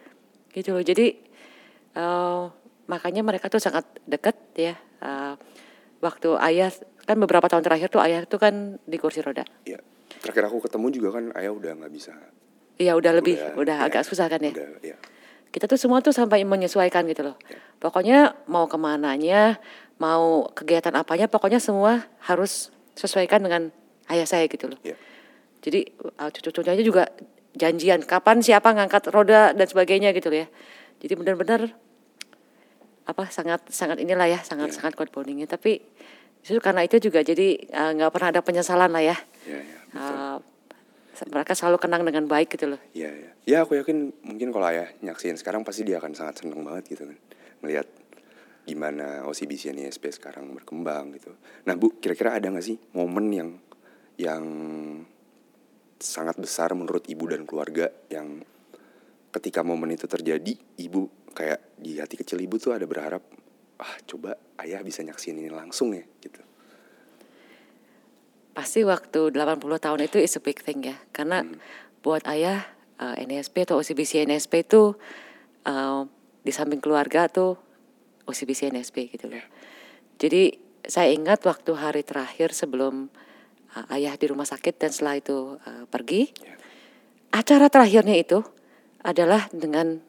[0.50, 0.82] gitu loh.
[0.82, 1.14] Jadi
[1.94, 2.50] uh,
[2.90, 4.74] makanya mereka tuh sangat dekat ya.
[4.98, 5.38] Uh,
[6.02, 6.74] waktu ayah
[7.06, 9.46] kan beberapa tahun terakhir tuh ayah tuh kan di kursi roda.
[9.62, 9.78] Ya.
[10.18, 12.14] Terakhir aku ketemu juga kan ayah udah nggak bisa.
[12.78, 13.87] Iya udah lebih, Udah, udah, ya.
[13.90, 14.50] agak susah kan ya.
[14.54, 14.96] Udah, ya.
[15.50, 17.37] Kita tuh semua tuh sampai menyesuaikan gitu loh.
[17.46, 17.58] Ya.
[17.78, 19.58] Pokoknya mau ke mananya,
[19.98, 23.70] mau kegiatan apanya, pokoknya semua harus sesuaikan dengan
[24.11, 24.78] ayah saya gitu loh.
[24.82, 24.94] Ya.
[25.62, 27.11] Jadi uh, cucu-cucunya juga
[27.58, 30.48] janjian kapan siapa ngangkat roda dan sebagainya gitu loh ya.
[31.02, 31.74] Jadi benar-benar
[33.08, 34.76] apa sangat sangat inilah ya sangat Iya.
[34.78, 35.50] sangat kuat bondingnya.
[35.50, 35.82] Tapi
[36.46, 39.16] justru karena itu juga jadi uh, nggak pernah ada penyesalan lah ya.
[39.46, 39.78] Ya, ya.
[39.90, 40.14] betul.
[40.14, 40.38] Uh,
[41.34, 42.80] mereka selalu kenang dengan baik gitu loh.
[42.94, 43.30] Ya, ya.
[43.42, 47.11] Ya aku yakin mungkin kalau ayah nyaksiin sekarang pasti dia akan sangat seneng banget gitu
[47.11, 47.18] kan.
[47.58, 47.90] Melihat
[48.68, 51.33] gimana OCBC NISP sekarang berkembang gitu.
[51.64, 53.50] Nah Bu, kira-kira ada nggak sih momen yang
[54.20, 54.44] yang
[55.96, 58.44] sangat besar menurut ibu dan keluarga yang
[59.33, 60.52] ketika momen itu terjadi,
[60.85, 63.24] ibu kayak di hati kecil ibu tuh ada berharap,
[63.81, 66.42] ah coba ayah bisa nyaksiin ini langsung ya gitu.
[68.54, 70.98] Pasti waktu 80 tahun itu is a big thing ya.
[71.14, 71.62] Karena Hmm.
[72.02, 72.66] buat ayah
[72.98, 74.98] uh, NSP atau OCBC NSP itu
[75.62, 76.02] uh,
[76.42, 77.54] di samping keluarga tuh
[78.28, 79.40] OCBC NSP gitu loh.
[79.40, 79.48] Iya.
[80.20, 80.42] Jadi
[80.84, 83.08] saya ingat waktu hari terakhir sebelum
[83.74, 86.54] uh, ayah di rumah sakit dan setelah itu uh, pergi, Ya.
[87.32, 88.44] acara terakhirnya itu
[89.02, 90.00] adalah dengan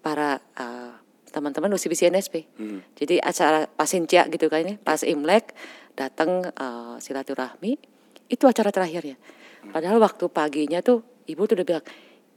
[0.00, 0.96] para uh,
[1.30, 2.50] teman-teman OCBC NSP.
[2.58, 2.80] Hmm.
[2.98, 5.54] Jadi acara pasincia gitu kan ini, pas Imlek
[5.94, 7.78] datang uh, silaturahmi,
[8.30, 9.14] itu acara terakhirnya.
[9.70, 11.84] Padahal waktu paginya tuh ibu tuh udah bilang,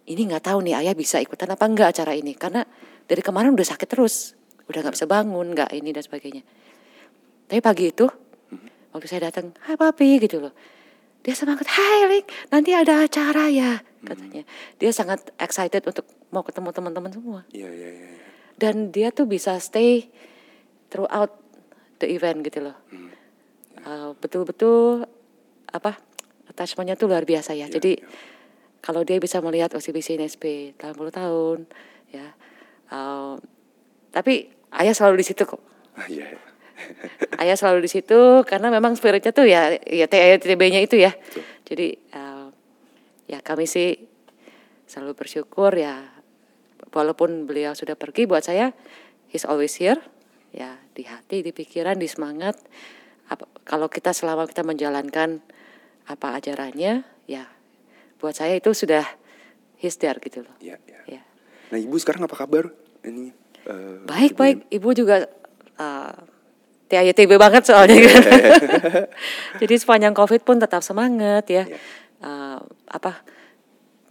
[0.03, 2.67] ini nggak tahu nih ayah bisa ikutan apa enggak acara ini karena
[3.07, 4.35] dari kemarin udah sakit terus,
[4.69, 6.43] udah nggak bisa bangun, nggak ini dan sebagainya.
[7.47, 8.05] Tapi pagi itu
[8.93, 10.53] waktu saya datang, hai papi gitu loh.
[11.23, 14.43] Dia semangat, hai Lik, nanti ada acara ya katanya.
[14.77, 17.39] Dia sangat excited untuk mau ketemu teman-teman semua.
[17.55, 18.07] Iya, iya, iya.
[18.19, 18.23] iya.
[18.59, 20.11] Dan dia tuh bisa stay
[20.91, 21.31] throughout
[22.03, 22.77] the event gitu loh.
[23.83, 25.07] Uh, betul-betul
[25.67, 25.97] apa
[26.47, 27.67] attachmentnya tuh luar biasa ya.
[27.67, 28.07] Iya, Jadi iya.
[28.83, 31.57] kalau dia bisa melihat OCBC NSP 80 tahun
[32.13, 32.27] ya.
[32.93, 33.39] uh,
[34.13, 35.61] tapi ayah selalu di situ kok.
[35.93, 36.41] Ah, Iya, iya.
[37.45, 41.13] ayah selalu di situ karena memang spiritnya tuh ya ya TB-nya itu ya.
[41.13, 41.43] Betul.
[41.63, 42.47] Jadi uh,
[43.29, 43.95] ya kami sih
[44.89, 46.01] selalu bersyukur ya
[46.93, 48.75] walaupun beliau sudah pergi buat saya
[49.31, 49.97] he's always here
[50.53, 52.57] ya di hati, di pikiran, di semangat.
[53.31, 55.41] Apa, kalau kita selama kita menjalankan
[56.05, 57.47] apa ajarannya ya
[58.19, 59.07] buat saya itu sudah
[59.79, 60.53] he's there gitu loh.
[60.61, 61.19] Iya, iya.
[61.19, 61.23] Ya.
[61.73, 62.69] Nah ibu sekarang apa kabar?
[63.03, 65.27] Ini eh, Baik baik, ibu juga
[65.79, 66.13] uh,
[66.91, 68.23] TITB banget soalnya kan.
[69.61, 71.65] Jadi sepanjang COVID pun tetap semangat ya.
[71.65, 71.77] Iya.
[72.23, 73.19] Uh, apa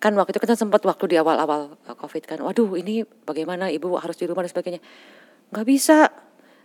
[0.03, 3.95] kan waktu itu kan sempat waktu di awal-awal uh, COVID kan, waduh ini bagaimana ibu
[3.95, 4.81] harus di rumah dan sebagainya.
[5.55, 6.11] Nggak bisa,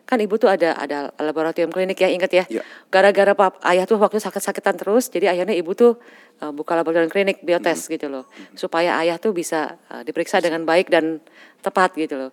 [0.09, 2.45] kan ibu tuh ada ada laboratorium klinik ya inget ya.
[2.49, 2.61] Iya.
[2.89, 6.01] Gara-gara pap ayah tuh waktu sakit-sakitan terus, jadi akhirnya ibu tuh
[6.41, 7.93] uh, buka laboratorium klinik biotes Mm-hmm.
[7.93, 8.25] gitu loh,
[8.57, 11.21] supaya ayah tuh bisa uh, diperiksa dengan baik dan
[11.61, 12.31] tepat gitu loh.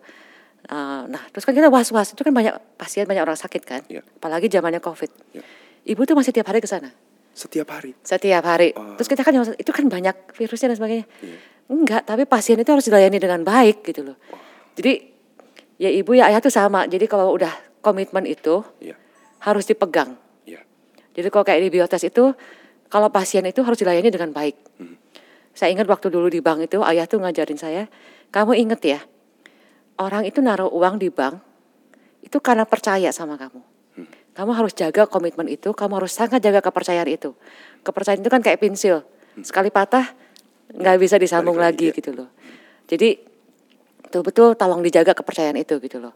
[0.64, 4.00] Uh, nah terus kan kita was-was itu kan banyak pasien banyak orang sakit kan, Iya.
[4.00, 5.10] apalagi zamannya COVID.
[5.36, 5.42] Iya.
[5.84, 6.88] Ibu tuh masih tiap hari ke sana
[7.36, 7.92] Setiap hari.
[8.00, 8.72] setiap hari.
[8.72, 8.96] Oh.
[8.96, 11.06] Terus kita kan itu kan banyak virusnya dan sebagainya.
[11.20, 11.36] Iya.
[11.68, 14.16] Enggak, tapi pasien itu harus dilayani dengan baik gitu loh.
[14.72, 15.04] Jadi
[15.76, 16.88] ya ibu ya ayah tuh sama.
[16.88, 17.52] Jadi kalau udah
[17.84, 18.96] komitmen itu Iya,
[19.44, 20.16] harus dipegang.
[20.44, 20.64] iya.
[21.12, 22.32] Jadi kalau kayak di biotes itu
[22.88, 24.56] kalau pasien itu harus dilayani dengan baik.
[24.80, 24.96] Hmm.
[25.52, 27.84] Saya ingat waktu dulu di bank itu ayah tuh ngajarin saya,
[28.30, 29.00] kamu inget ya,
[29.98, 31.38] orang itu naruh uang di bank
[32.24, 33.60] itu karena percaya sama kamu.
[33.94, 34.08] Hmm.
[34.34, 37.36] Kamu harus jaga komitmen itu, kamu harus sangat jaga kepercayaan itu.
[37.84, 39.04] Kepercayaan itu kan kayak pensil,
[39.44, 40.10] sekali patah
[40.74, 41.62] nggak bisa disambung Hmm.
[41.62, 41.98] Balik lagi, lagi, ya.
[42.00, 42.28] gitu loh.
[42.88, 43.08] Jadi
[44.02, 46.14] betul-betul tolong dijaga kepercayaan itu gitu loh.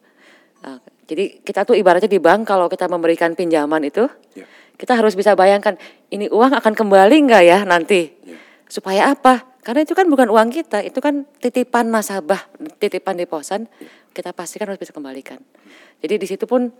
[0.64, 4.46] Nah, jadi kita tuh ibaratnya di bank kalau kita memberikan pinjaman itu, Iya.
[4.74, 5.78] kita harus bisa bayangkan
[6.10, 8.10] ini uang akan kembali nggak ya nanti.
[8.26, 8.36] Iya.
[8.66, 9.46] Supaya apa?
[9.68, 12.40] Karena itu kan bukan uang kita, itu kan titipan nasabah,
[12.80, 13.68] titipan deposan,
[14.16, 15.36] kita pastikan harus bisa kembalikan.
[16.00, 16.72] Jadi di situ pun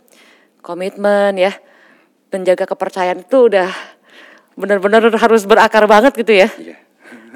[0.65, 1.53] komitmen ya,
[2.33, 3.69] menjaga kepercayaan itu udah
[4.57, 6.49] benar-benar harus berakar banget gitu ya.
[6.57, 6.77] Iya.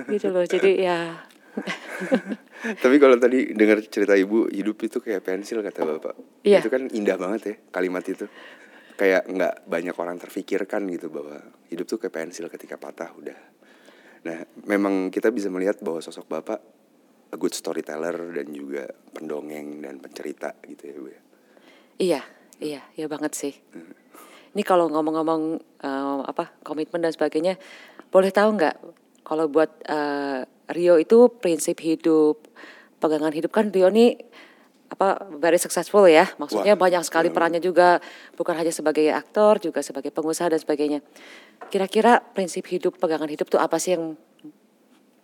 [0.10, 0.42] Gitu loh.
[0.42, 1.22] Jadi ya
[2.84, 6.16] Tapi kalau tadi dengar cerita ibu hidup itu kayak pensil kata bapak.
[6.42, 6.66] Iya.
[6.66, 8.26] Itu kan indah banget ya kalimat itu.
[8.98, 13.53] Kayak nggak banyak orang terfikirkan gitu bahwa hidup tuh kayak pensil ketika patah udah.
[14.23, 16.59] Nah memang kita bisa melihat bahwa sosok bapak
[17.33, 21.21] a good storyteller dan juga pendongeng dan pencerita gitu ya bu ya.
[21.93, 22.21] Iya,
[22.63, 23.53] Iya, iya banget sih.
[24.53, 25.41] Ini kalau ngomong-ngomong
[25.81, 27.57] eh, apa komitmen dan sebagainya,
[28.13, 28.75] boleh tahu nggak
[29.27, 32.45] kalau buat eh, Rio itu prinsip hidup,
[33.03, 34.15] pegangan hidup kan Rio ini
[34.93, 36.29] apa very successful ya.
[36.38, 37.97] Maksudnya Wah, banyak sekali perannya juga,
[38.38, 41.01] bukan hanya sebagai aktor, juga sebagai pengusaha dan sebagainya.
[41.73, 44.13] Kira-kira prinsip hidup, pegangan hidup tuh apa sih yang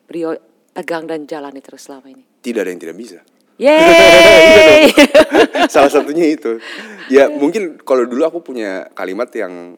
[0.10, 0.34] Rio
[0.73, 2.25] pegang dan jalani terus selama ini?
[2.41, 3.21] Tidak ada yang tidak bisa.
[3.62, 4.89] Yeay!
[5.73, 6.58] Salah satunya itu.
[7.13, 9.77] Ya mungkin kalau dulu aku punya kalimat yang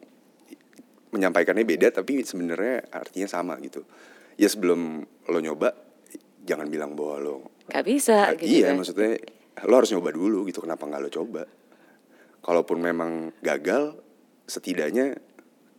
[1.12, 3.84] menyampaikannya beda tapi sebenarnya artinya sama gitu.
[4.40, 5.76] Ya sebelum lo nyoba
[6.48, 7.34] jangan bilang bahwa lo
[7.68, 8.80] Gak bisa gitu iya kan.
[8.80, 9.20] maksudnya
[9.68, 11.42] lo harus nyoba dulu gitu kenapa nggak lo coba?
[12.42, 13.94] Kalaupun memang gagal
[14.48, 15.14] setidaknya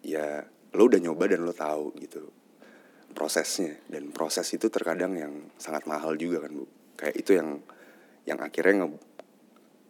[0.06, 2.30] ya lo udah nyoba dan lo tahu gitu
[3.14, 3.78] prosesnya.
[3.86, 6.66] Dan proses itu terkadang yang sangat mahal juga kan bu.
[6.98, 7.62] Kayak itu yang
[8.24, 9.04] yang akhirnya nge-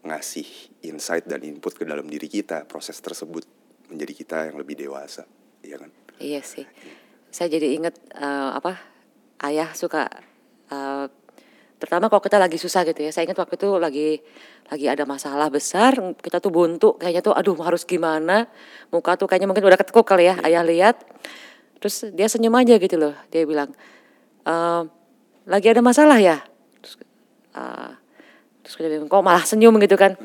[0.04, 0.50] ngasih
[0.84, 2.67] insight dan input ke dalam diri kita.
[2.67, 3.48] Proses tersebut
[3.91, 5.24] menjadi kita yang lebih dewasa
[5.63, 5.89] iya kan?
[6.19, 6.67] Iya sih.
[7.34, 8.78] Saya jadi inget eh, apa
[9.48, 10.12] ayah suka
[10.69, 11.06] eh,
[11.84, 13.12] terutama kalau kita lagi susah gitu ya.
[13.12, 14.24] Saya ingat waktu itu lagi
[14.72, 18.48] lagi ada masalah besar, kita tuh buntu, kayaknya tuh aduh harus gimana.
[18.88, 20.39] Muka tuh kayaknya mungkin udah ketekuk kali ya.
[20.48, 21.04] Ayah lihat,
[21.84, 23.12] terus dia senyum aja gitu loh.
[23.28, 23.76] Dia bilang,
[24.48, 24.82] "Eh,
[25.43, 26.39] lagi ada masalah ya.
[26.80, 27.04] Terus,
[27.52, 27.91] eh,
[28.63, 30.15] terus dia bilang, kok malah senyum gitu kan.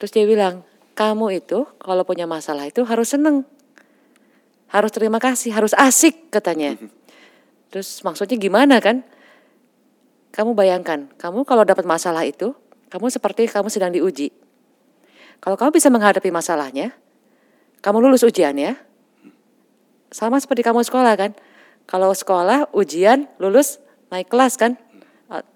[0.00, 0.64] Terus dia bilang,
[0.96, 3.44] kamu itu kalau punya masalah itu harus seneng
[4.70, 6.74] harus terima kasih, harus asik katanya.
[7.70, 9.06] Terus maksudnya gimana kan?
[10.36, 12.52] Kamu bayangkan, kamu kalau dapat masalah itu,
[12.92, 14.28] kamu seperti kamu sedang diuji.
[15.40, 16.92] Kalau kamu bisa menghadapi masalahnya,
[17.80, 18.76] kamu lulus ujiannya,
[20.12, 21.32] sama seperti kamu sekolah kan.
[21.88, 23.80] Kalau sekolah, ujian, lulus,
[24.12, 24.76] naik kelas kan.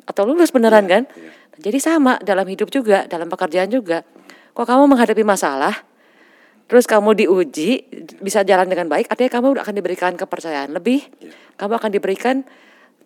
[0.08, 1.04] Atau lulus beneran kan.
[1.60, 4.00] Jadi sama dalam hidup juga, dalam pekerjaan juga.
[4.56, 5.76] Kok kamu menghadapi masalah,
[6.70, 7.84] terus kamu diuji
[8.22, 11.02] bisa jalan dengan baik artinya kamu akan diberikan kepercayaan lebih
[11.58, 12.46] kamu akan diberikan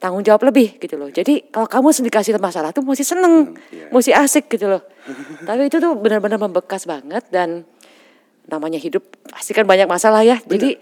[0.04, 1.08] tanggung jawab lebih gitu loh.
[1.08, 3.88] Jadi kalau kamu dikasih masalah tuh mesti seneng iya.
[3.88, 4.84] mesti asik gitu loh.
[5.48, 7.64] Tapi itu tuh benar-benar membekas banget dan
[8.44, 9.00] namanya hidup
[9.32, 10.36] pasti kan banyak masalah ya.
[10.44, 10.76] Jadi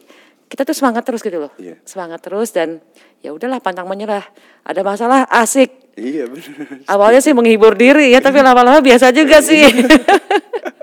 [0.50, 1.54] kita tuh semangat terus gitu loh.
[1.54, 1.78] Iya.
[1.86, 2.82] semangat terus dan
[3.22, 4.26] ya udahlah pantang menyerah.
[4.66, 5.70] Ada masalah asik.
[5.92, 9.60] Iya bener awalnya sih menghibur diri ya tapi lama-lama biasa juga sih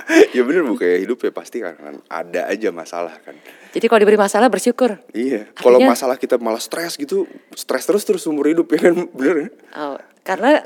[0.36, 3.38] ya bener bu kayak hidup ya pasti kan kan ada aja masalah kan
[3.70, 8.26] jadi kalau diberi masalah bersyukur Iya, kalau masalah kita malah stres gitu, stres terus terus
[8.26, 9.50] umur hidup ya kan, bener ya?
[9.78, 9.96] Oh,
[10.26, 10.66] karena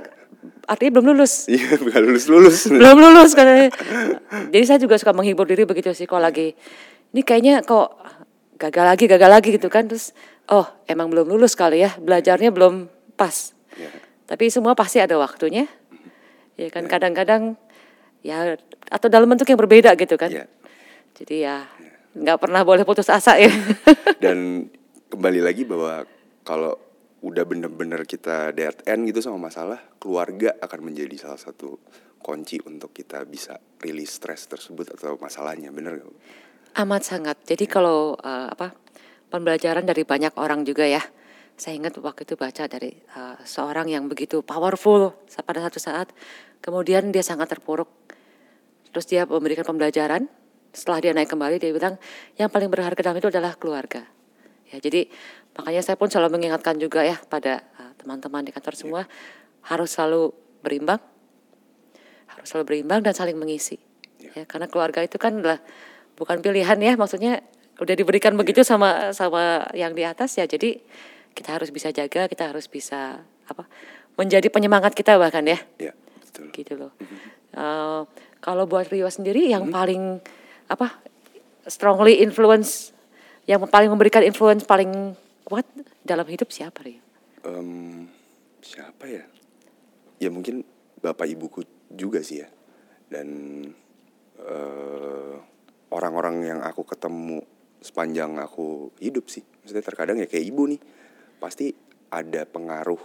[0.67, 1.45] artinya belum lulus.
[1.51, 2.57] Iya, gak lulus lulus.
[2.71, 3.69] belum lulus katanya.
[4.51, 6.55] Jadi saya juga suka menghibur diri begitu sih kalau lagi
[7.11, 7.99] ini kayaknya kok
[8.57, 10.15] gagal lagi gagal lagi gitu kan terus
[10.47, 12.87] oh emang belum lulus kali ya belajarnya belum
[13.19, 13.51] pas.
[13.75, 13.91] Iya.
[14.23, 15.67] Tapi semua pasti ada waktunya.
[16.55, 17.57] Ya kan kadang-kadang
[18.23, 18.55] ya
[18.89, 20.31] atau dalam bentuk yang berbeda gitu kan.
[20.31, 20.45] Iya.
[21.13, 21.67] Jadi ya
[22.15, 23.51] nggak pernah boleh putus asa ya.
[24.23, 24.65] Dan
[25.11, 26.07] kembali lagi bahwa
[26.41, 26.73] kalau
[27.23, 31.79] udah bener-bener kita dead end gitu sama masalah, keluarga akan menjadi salah satu
[32.23, 36.11] kunci untuk kita bisa rilis stres tersebut atau masalahnya, bener gak?
[36.83, 37.37] Amat sangat.
[37.43, 38.75] Jadi kalau eh, apa
[39.31, 41.03] pembelajaran dari banyak orang juga ya.
[41.53, 45.13] Saya ingat waktu itu baca dari eh, seorang yang begitu powerful
[45.45, 46.09] pada satu saat,
[46.65, 47.89] kemudian dia sangat terpuruk.
[48.93, 50.29] Terus dia memberikan pembelajaran.
[50.73, 52.01] Setelah dia naik kembali, dia bilang
[52.33, 54.01] yang paling berharga dalam itu adalah keluarga.
[54.73, 55.05] Ya, jadi
[55.53, 59.01] makanya saya pun selalu mengingatkan juga ya pada eh, teman-teman di kantor semua
[59.69, 60.33] harus selalu
[60.65, 60.97] berimbang,
[62.33, 63.77] harus selalu berimbang dan saling mengisi.
[64.17, 65.61] Ya, karena keluarga itu kan adalah
[66.17, 67.45] bukan pilihan ya, maksudnya
[67.77, 70.49] udah diberikan begitu sama sama yang di atas ya.
[70.49, 70.81] Jadi
[71.33, 73.67] kita harus bisa jaga, kita harus bisa apa
[74.15, 76.47] menjadi penyemangat kita bahkan ya, Iya, betul.
[76.53, 76.93] gitu loh.
[77.53, 78.01] Eh,
[78.39, 80.21] kalau buat Rio sendiri yang paling
[80.69, 81.01] apa
[81.65, 82.93] strongly influence,
[83.49, 85.65] yang paling memberikan influence paling kuat
[86.05, 87.01] dalam hidup siapa Rio?
[87.43, 88.07] Em,
[88.63, 89.25] siapa ya?
[90.21, 90.63] Ya mungkin
[91.03, 92.49] bapak ibuku juga sih ya.
[93.09, 93.27] Dan
[94.39, 95.35] eh,
[95.93, 97.43] orang-orang yang aku ketemu
[97.83, 99.43] sepanjang aku hidup sih.
[99.43, 100.81] Maksudnya terkadang ya kayak ibu nih.
[101.43, 101.75] Pasti
[102.07, 103.03] ada pengaruh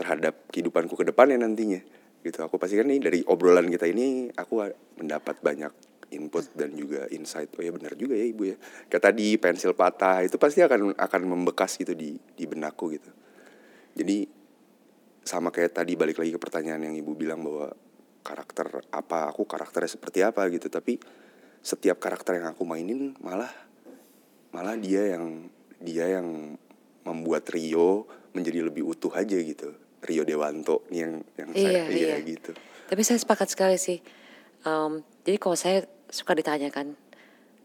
[0.00, 1.84] terhadap kehidupanku ke depannya nantinya.
[2.24, 2.40] Gitu.
[2.40, 4.64] Aku pasti kan nih dari obrolan kita ini aku
[4.96, 5.72] mendapat banyak
[6.16, 7.52] input dan juga insight.
[7.58, 8.56] Oh ya benar juga ya ibu ya.
[8.88, 13.12] Kayak tadi pensil patah itu pasti akan akan membekas gitu di di benakku gitu.
[13.92, 14.24] Jadi
[15.24, 17.72] sama kayak tadi balik lagi ke pertanyaan yang ibu bilang bahwa
[18.24, 20.96] karakter apa aku karakternya seperti apa gitu tapi
[21.64, 23.52] setiap karakter yang aku mainin malah
[24.52, 25.48] malah dia yang
[25.80, 26.56] dia yang
[27.04, 32.08] membuat Rio menjadi lebih utuh aja gitu Rio Dewanto nih yang yang saya Iya, iya,
[32.16, 32.16] iya.
[32.20, 32.52] gitu
[32.84, 34.04] Tapi saya sepakat sekali sih.
[34.68, 36.92] Em, jadi kalau saya suka ditanyakan.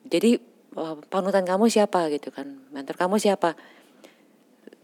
[0.07, 0.39] Jadi
[0.79, 2.47] eh, panutan kamu siapa gitu kan?
[2.71, 3.59] Mentor kamu siapa?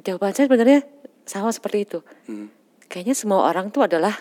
[0.03, 0.83] Jawaban saya sebenarnya
[1.23, 1.99] sama seperti itu.
[2.27, 2.51] Hmm.
[2.91, 4.13] Kayaknya semua orang tuh adalah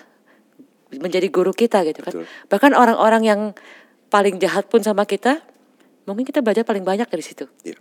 [0.94, 2.14] menjadi guru kita gitu kan.
[2.14, 2.26] Betul.
[2.48, 3.40] Bahkan orang-orang yang
[4.08, 5.42] paling jahat pun sama kita,
[6.06, 7.50] mungkin kita belajar paling banyak dari situ.
[7.66, 7.76] Iya.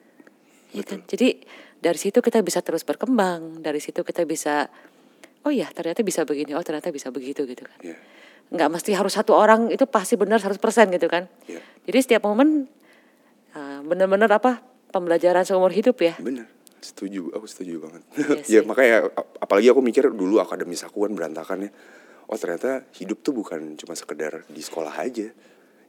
[0.73, 0.99] Iya kan?
[1.05, 1.27] Jadi
[1.77, 4.67] dari situ kita bisa terus berkembang, dari situ kita bisa
[5.43, 7.77] oh ya ternyata bisa begini, oh ternyata bisa begitu gitu kan.
[7.83, 7.97] Iya.
[8.53, 10.57] Nggak mesti harus satu orang itu pasti benar 100%
[10.93, 11.29] gitu kan.
[11.45, 11.61] Iya.
[11.85, 12.65] Jadi setiap momen
[13.53, 16.15] uh, benar-benar apa pembelajaran seumur hidup ya.
[16.21, 16.47] Bener,
[16.79, 18.01] setuju, aku setuju banget.
[18.17, 18.65] Iya ya sih.
[18.65, 21.71] makanya ap- apalagi aku mikir dulu akademis aku kan berantakan ya.
[22.31, 25.27] Oh ternyata hidup tuh bukan cuma sekedar di sekolah aja.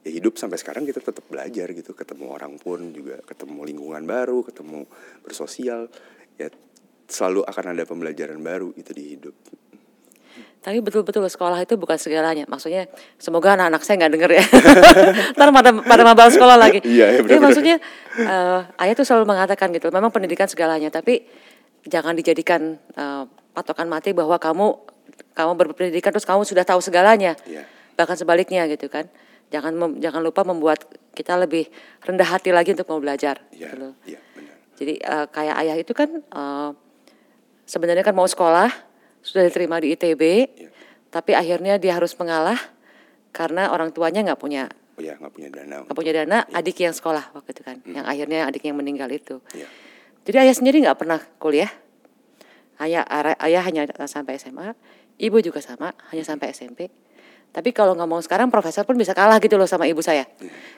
[0.05, 4.45] Ya hidup sampai sekarang kita tetap belajar gitu, ketemu orang pun juga ketemu lingkungan baru,
[4.45, 4.85] ketemu
[5.25, 5.88] bersosial.
[6.37, 6.53] Ya
[7.09, 9.37] selalu akan ada pembelajaran baru gitu di hidup.
[10.64, 12.49] Tapi betul-betul sekolah itu bukan segalanya.
[12.49, 12.88] Maksudnya
[13.21, 14.45] semoga anak-anak saya nggak denger ya.
[15.37, 16.81] Ntar pada pada mabal sekolah lagi.
[16.81, 17.45] Iya, iya, Jadi benar-benar.
[17.45, 17.77] maksudnya
[18.17, 19.93] eh, ayah tuh selalu mengatakan gitu.
[19.93, 21.29] Memang pendidikan segalanya, tapi
[21.85, 24.73] jangan dijadikan eh, patokan mati bahwa kamu
[25.37, 27.37] kamu berpendidikan terus kamu sudah tahu segalanya.
[27.45, 27.69] Iya.
[28.01, 29.05] Bahkan sebaliknya gitu kan.
[29.48, 31.68] Jangan mem- jangan lupa membuat kita lebih
[32.00, 33.42] rendah hati lagi untuk mau belajar.
[33.50, 33.92] Iya, gitu loh.
[34.04, 34.57] iya benar.
[34.74, 36.70] Jadi eh, kayak ayah itu kan eh,
[37.64, 38.70] sebenarnya kan mau sekolah
[39.20, 40.68] sudah diterima di ITB, Iya.
[41.09, 42.59] tapi akhirnya dia harus mengalah
[43.30, 45.83] karena orang tuanya nggak punya Oh ya nggak punya dana.
[45.83, 49.42] nggak punya dana, adik yang sekolah waktu itu kan, yang akhirnya adiknya yang meninggal itu.
[49.50, 49.66] Iya.
[50.22, 51.66] Jadi ayah sendiri nggak pernah kuliah,
[52.78, 53.02] ayah
[53.42, 54.70] ayah hanya sampai SMA,
[55.18, 56.94] ibu juga sama, hanya sampai SMP.
[57.55, 60.27] Tapi kalau ngomong sekarang profesor pun bisa kalah gitu loh sama ibu saya.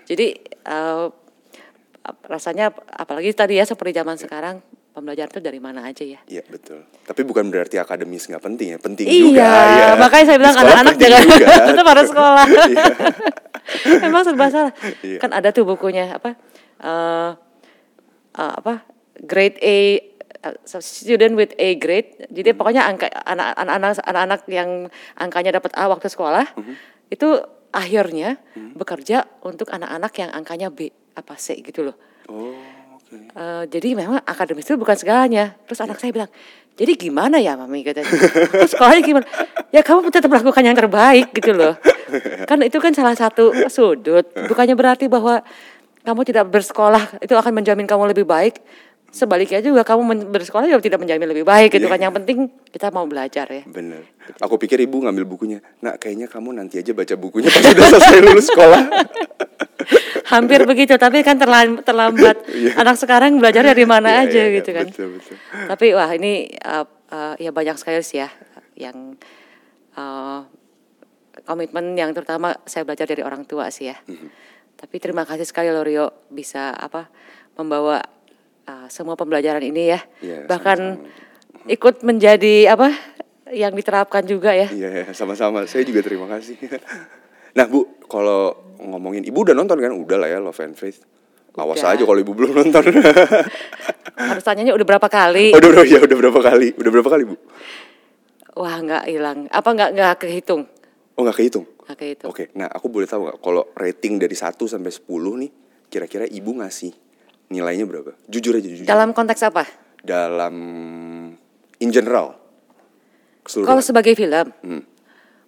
[0.04, 1.06] Jadi eh,
[2.28, 4.60] rasanya apalagi tadi ya seperti zaman sekarang
[4.92, 6.20] pembelajaran itu dari mana aja ya.
[6.24, 6.84] Iya betul.
[7.04, 9.48] Tapi bukan berarti akademis nggak penting ya, penting Iya, juga.
[9.48, 9.86] ya.
[9.96, 11.20] makanya saya bilang anak-anak jangan
[11.72, 12.46] tetap harus sekolah.
[13.66, 14.04] Iya.
[14.06, 14.72] Emang serba salah.
[15.02, 15.18] Iya.
[15.18, 16.38] Kan ada tuh bukunya apa?
[16.78, 17.30] eh
[18.38, 18.86] eh, apa?
[19.18, 19.76] Grade A
[20.80, 22.28] student with A grade.
[22.28, 22.58] Jadi Hmm.
[22.58, 24.70] pokoknya angka anak-anak anak-anak yang
[25.16, 26.74] angkanya dapat A waktu sekolah Hmm.
[27.08, 27.38] itu
[27.70, 28.40] akhirnya
[28.74, 31.96] bekerja untuk anak-anak yang angkanya B apa C gitu loh.
[32.26, 32.56] Oh
[32.96, 33.16] oke.
[33.16, 35.54] Eh, jadi memang akademis itu bukan segalanya.
[35.68, 36.30] Terus anak saya bilang,
[36.76, 38.08] jadi gimana ya mami katanya.
[38.52, 39.26] Terus sekolahnya gimana?
[39.70, 41.76] Ya kamu tetap melakukan yang terbaik gitu loh.
[42.48, 44.24] Kan itu kan salah satu sudut.
[44.48, 45.44] Bukannya berarti bahwa
[46.06, 48.62] kamu tidak bersekolah itu akan menjamin kamu lebih baik.
[49.16, 51.96] Sebaliknya juga kamu men- bersekolah juga tidak menjamin lebih baik gitu kan.
[51.96, 53.64] Yang penting kita mau belajar ya.
[53.64, 54.04] Bener.
[54.36, 55.64] Aku pikir ibu ngambil bukunya.
[55.80, 58.82] Nah kayaknya kamu nanti aja baca bukunya pas udah selesai lulus sekolah.
[60.26, 62.44] Hampir begitu, tapi kan terlam- terlambat.
[62.82, 64.86] Anak sekarang belajar dari mana Iya, aja iya, iya, gitu kan.
[64.90, 65.36] Betul betul.
[65.64, 68.28] Tapi wah ini uh, uh, ya banyak sekali sih ya
[68.76, 69.16] yang
[69.94, 70.44] uh,
[71.40, 73.96] komitmen yang terutama saya belajar dari orang tua sih ya.
[74.04, 74.28] Mhm.
[74.76, 77.08] Tapi terima kasih sekali loh Rio bisa apa
[77.56, 78.02] membawa
[78.66, 80.00] uh, semua pembelajaran ini ya.
[80.20, 81.70] Iya, Bahkan sama-sama.
[81.70, 82.88] ikut menjadi apa
[83.54, 84.68] yang diterapkan juga ya.
[84.70, 85.64] Iya ya, sama-sama.
[85.70, 86.58] Saya juga terima kasih.
[87.56, 88.52] Nah bu, kalau
[88.84, 89.88] ngomongin ibu udah nonton kan?
[89.88, 91.00] Udah lah ya Love and Faith.
[91.56, 91.96] Awas Udah.
[91.96, 92.84] aja kalau ibu belum nonton.
[94.28, 95.56] Harus tanyanya udah berapa kali?
[95.56, 96.76] Oh, udah, udah, ya udah berapa kali?
[96.76, 97.40] Udah berapa kali bu?
[98.60, 99.48] Wah nggak hilang.
[99.48, 100.68] Apa nggak nggak kehitung?
[101.16, 101.64] Oh nggak kehitung?
[101.88, 102.28] Nggak kehitung.
[102.28, 105.08] Oke, nah aku boleh tahu nggak kalau rating dari 1 sampai 10
[105.40, 105.50] nih,
[105.88, 106.92] kira-kira ibu ngasih
[107.48, 108.12] nilainya berapa?
[108.26, 108.84] Jujur aja, jujur.
[108.84, 109.64] Dalam konteks apa?
[110.00, 110.54] Dalam
[111.76, 112.34] in general.
[113.42, 114.82] Kalau sebagai film, Hmm.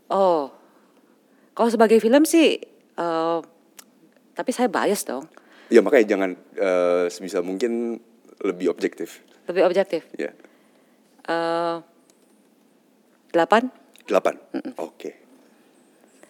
[0.08, 0.54] oh,
[1.52, 2.62] kalau sebagai film sih,
[2.94, 3.38] eh,
[4.32, 5.26] tapi saya bias dong,
[5.68, 8.00] Ya makanya jangan eh, sebisa mungkin
[8.40, 9.20] lebih objektif.
[9.44, 10.06] lebih objektif.
[10.14, 10.30] Ya,
[11.24, 11.76] Eh,
[13.28, 13.68] Delapan?
[14.08, 14.72] 8.
[14.80, 15.27] Oke.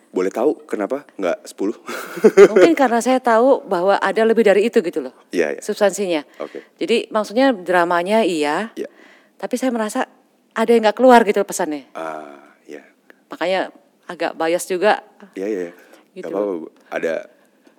[0.09, 1.77] Boleh tahu kenapa nggak 10?
[2.53, 5.61] Mungkin karena saya tahu bahwa ada lebih dari itu gitu loh, Iya, iya.
[5.61, 6.25] substansinya.
[6.40, 6.64] Oke.
[6.81, 8.88] Jadi maksudnya dramanya iya, Iya.
[9.37, 10.09] tapi saya merasa
[10.57, 11.92] ada yang nggak keluar gitu pesannya.
[11.92, 12.81] Ah, ya.
[13.29, 13.68] Makanya
[14.09, 15.05] agak bias juga.
[15.37, 15.61] Iya, iya.
[15.68, 15.73] iya.
[16.16, 16.25] Gitu.
[16.25, 16.68] Gak apa-apa, Bu.
[16.88, 17.14] Ada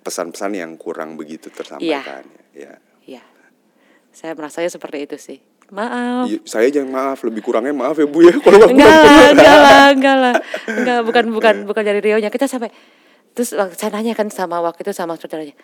[0.06, 2.24] pesan-pesan yang kurang begitu tersampaikan.
[2.54, 2.78] Ya.
[3.04, 3.22] Iya,
[4.14, 5.38] saya merasanya seperti itu sih.
[5.70, 6.26] Maaf.
[6.26, 9.86] Iya, Saya jangan maaf, lebih kurangnya maaf ya Bu ya kalau enggak lah, enggak lah,
[9.94, 10.34] enggak lah,
[10.66, 12.74] enggak bukan bukan bukan dari Rio nya kita sampai
[13.30, 15.54] terus waktu saya nanya kan sama waktu itu sama saudaranya,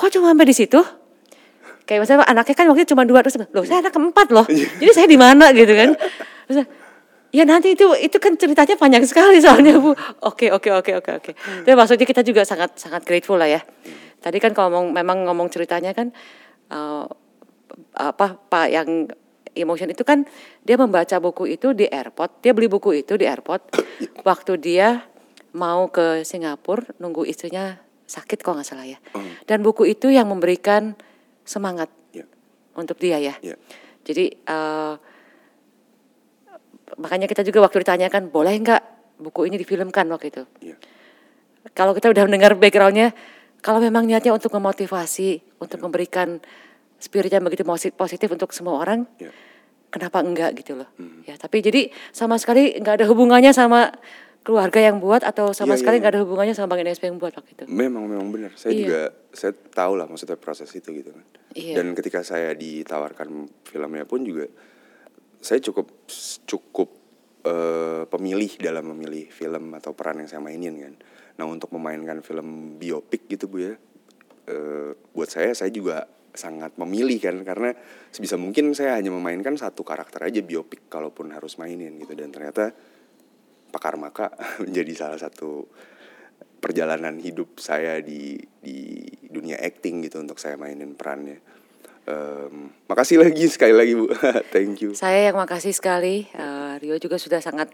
[0.00, 0.80] kok cuma sampai di situ?
[1.84, 4.92] Kayak misalnya anaknya kan waktu itu cuma dua terus loh saya anak keempat loh, jadi
[4.96, 5.92] saya di mana gitu kan?
[6.48, 6.64] Terus
[7.30, 9.92] ya nanti itu itu kan ceritanya panjang sekali soalnya bu.
[10.24, 11.30] Oke oke oke oke oke.
[11.36, 13.60] Tapi maksudnya kita juga sangat sangat grateful lah ya.
[14.24, 16.08] Tadi kan kalau ngomong memang ngomong ceritanya kan
[16.72, 17.04] eh,
[18.00, 19.06] apa pak yang
[19.54, 20.26] emotion itu kan
[20.62, 23.74] dia membaca buku itu di airport dia beli buku itu di airport
[24.28, 25.04] waktu dia
[25.54, 27.78] mau ke Singapura nunggu istrinya
[28.10, 28.98] sakit kok nggak salah ya.
[29.14, 29.38] Hmm.
[29.46, 30.98] Dan buku itu yang memberikan
[31.46, 32.26] semangat Ya.
[32.74, 33.34] untuk dia ya.
[33.38, 33.54] Ya.
[34.02, 34.94] Jadi eh,
[36.98, 38.82] makanya kita juga waktu ditanyakan boleh nggak
[39.22, 40.42] buku ini difilmkan waktu itu.
[40.58, 40.76] Ya.
[41.76, 43.14] Kalau kita udah mendengar backgroundnya,
[43.60, 46.40] kalau memang niatnya untuk memotivasi, untuk memberikan
[47.00, 47.64] spirit yang begitu
[47.96, 49.32] positif untuk semua orang, Ya.
[49.88, 50.88] kenapa enggak gitu loh.
[51.24, 53.90] Ya, tapi jadi sama sekali nggak ada hubungannya sama
[54.40, 57.20] keluarga yang buat atau sama Iya, sekali iya, nggak ada hubungannya sama Bang NSP yang
[57.20, 57.64] buat waktu itu.
[57.68, 58.52] Memang memang benar.
[58.56, 58.80] Saya Iya.
[58.80, 59.00] juga
[59.32, 61.24] saya tahu lah maksudnya proses itu gitu kan.
[61.52, 61.76] Iya.
[61.76, 63.28] Dan ketika saya ditawarkan
[63.68, 64.48] filmnya pun juga
[65.40, 65.92] saya cukup
[66.44, 66.88] cukup
[67.40, 70.94] eh, pemilih dalam memilih film atau peran yang saya mainin kan.
[71.40, 73.74] Nah untuk memainkan film biopik gitu bu ya,
[74.44, 77.74] eh, buat saya saya juga sangat memilih kan karena
[78.14, 82.70] sebisa mungkin saya hanya memainkan satu karakter aja biopik kalaupun harus mainin gitu dan ternyata
[83.70, 85.66] Pakar Maka menjadi salah satu
[86.60, 91.40] perjalanan hidup saya di di dunia acting gitu untuk saya mainin perannya.
[92.04, 94.10] Em, makasih lagi sekali lagi bu,
[94.54, 94.92] thank you.
[94.92, 96.28] Saya yang makasih sekali.
[96.28, 97.72] Eh, Rio juga sudah sangat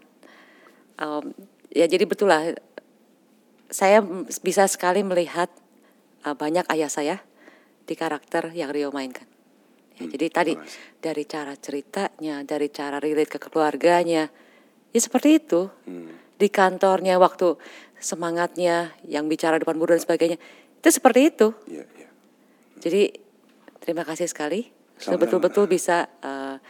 [1.03, 1.35] em,
[1.75, 2.55] ya jadi betul lah.
[3.67, 4.05] Saya
[4.45, 5.51] bisa sekali melihat
[6.23, 7.17] eh, banyak ayah saya
[7.87, 9.25] di karakter yang Rio mainkan.
[9.97, 11.01] Ya, jadi tadi makasih.
[11.01, 14.29] dari cara ceritanya, dari cara relate ke keluarganya,
[14.93, 15.73] ya seperti itu.
[16.37, 17.57] Di kantornya waktu
[17.97, 20.37] semangatnya, yang bicara depan guru dan sebagainya,
[20.83, 21.49] itu seperti itu.
[21.65, 22.09] Iya iya.
[22.77, 23.03] Jadi
[23.81, 24.69] terima kasih sekali
[25.01, 26.61] sudah betul-betul bisa eh,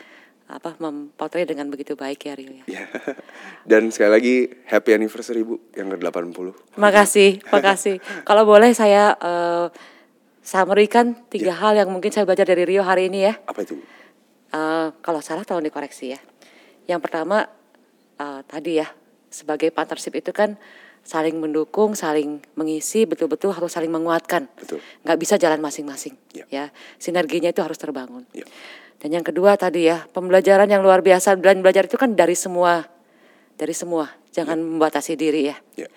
[0.46, 2.64] apa mempotret dengan begitu baik ya Rio ya.
[2.70, 2.84] Iya.
[3.70, 4.34] Dan sekali lagi
[4.70, 7.98] happy anniversary bu yang ke 80 Makasih, makasih.
[8.28, 9.18] Kalau boleh saya
[10.46, 13.34] eh, summary-kan tiga hal yang mungkin saya belajar dari Rio hari ini ya.
[13.34, 13.74] Apa itu?
[13.74, 13.82] Bu?
[14.54, 16.20] Eh, kalau salah tolong dikoreksi ya.
[16.86, 17.50] Yang pertama
[18.22, 18.86] eh, tadi ya
[19.26, 20.54] sebagai partnership itu kan
[21.06, 24.50] saling mendukung, saling mengisi, betul-betul harus saling menguatkan.
[24.58, 24.82] Betul.
[25.06, 26.18] Nggak bisa jalan masing-masing.
[26.34, 26.44] Ya.
[26.50, 26.64] Ya,
[26.98, 28.26] sinerginya itu harus terbangun.
[28.34, 28.42] Ya.
[28.98, 32.90] Dan yang kedua tadi ya pembelajaran yang luar biasa dan belajar itu kan dari semua,
[33.54, 34.10] dari semua.
[34.34, 35.56] Jangan membatasi diri ya.
[35.78, 35.88] Ya.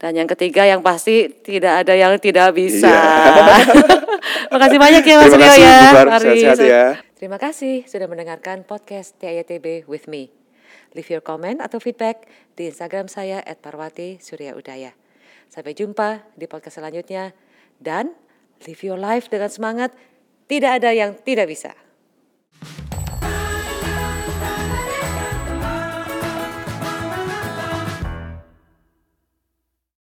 [0.00, 2.88] Dan yang ketiga yang pasti tidak ada yang tidak bisa.
[2.88, 3.60] Iya.
[4.52, 5.76] Makasih banyak ya Mas Rio kasih, ya.
[6.08, 6.24] Mari.
[6.24, 6.84] Sehat-sehat ya.
[7.20, 10.32] Terima kasih sudah mendengarkan podcast TITB with me.
[10.96, 12.24] Leave your comment atau feedback
[12.56, 14.96] di Instagram saya @parwati surya udaya.
[15.52, 17.36] Sampai jumpa di podcast selanjutnya
[17.76, 18.16] dan
[18.64, 19.92] live your life dengan semangat.
[20.48, 21.76] Tidak ada yang tidak bisa.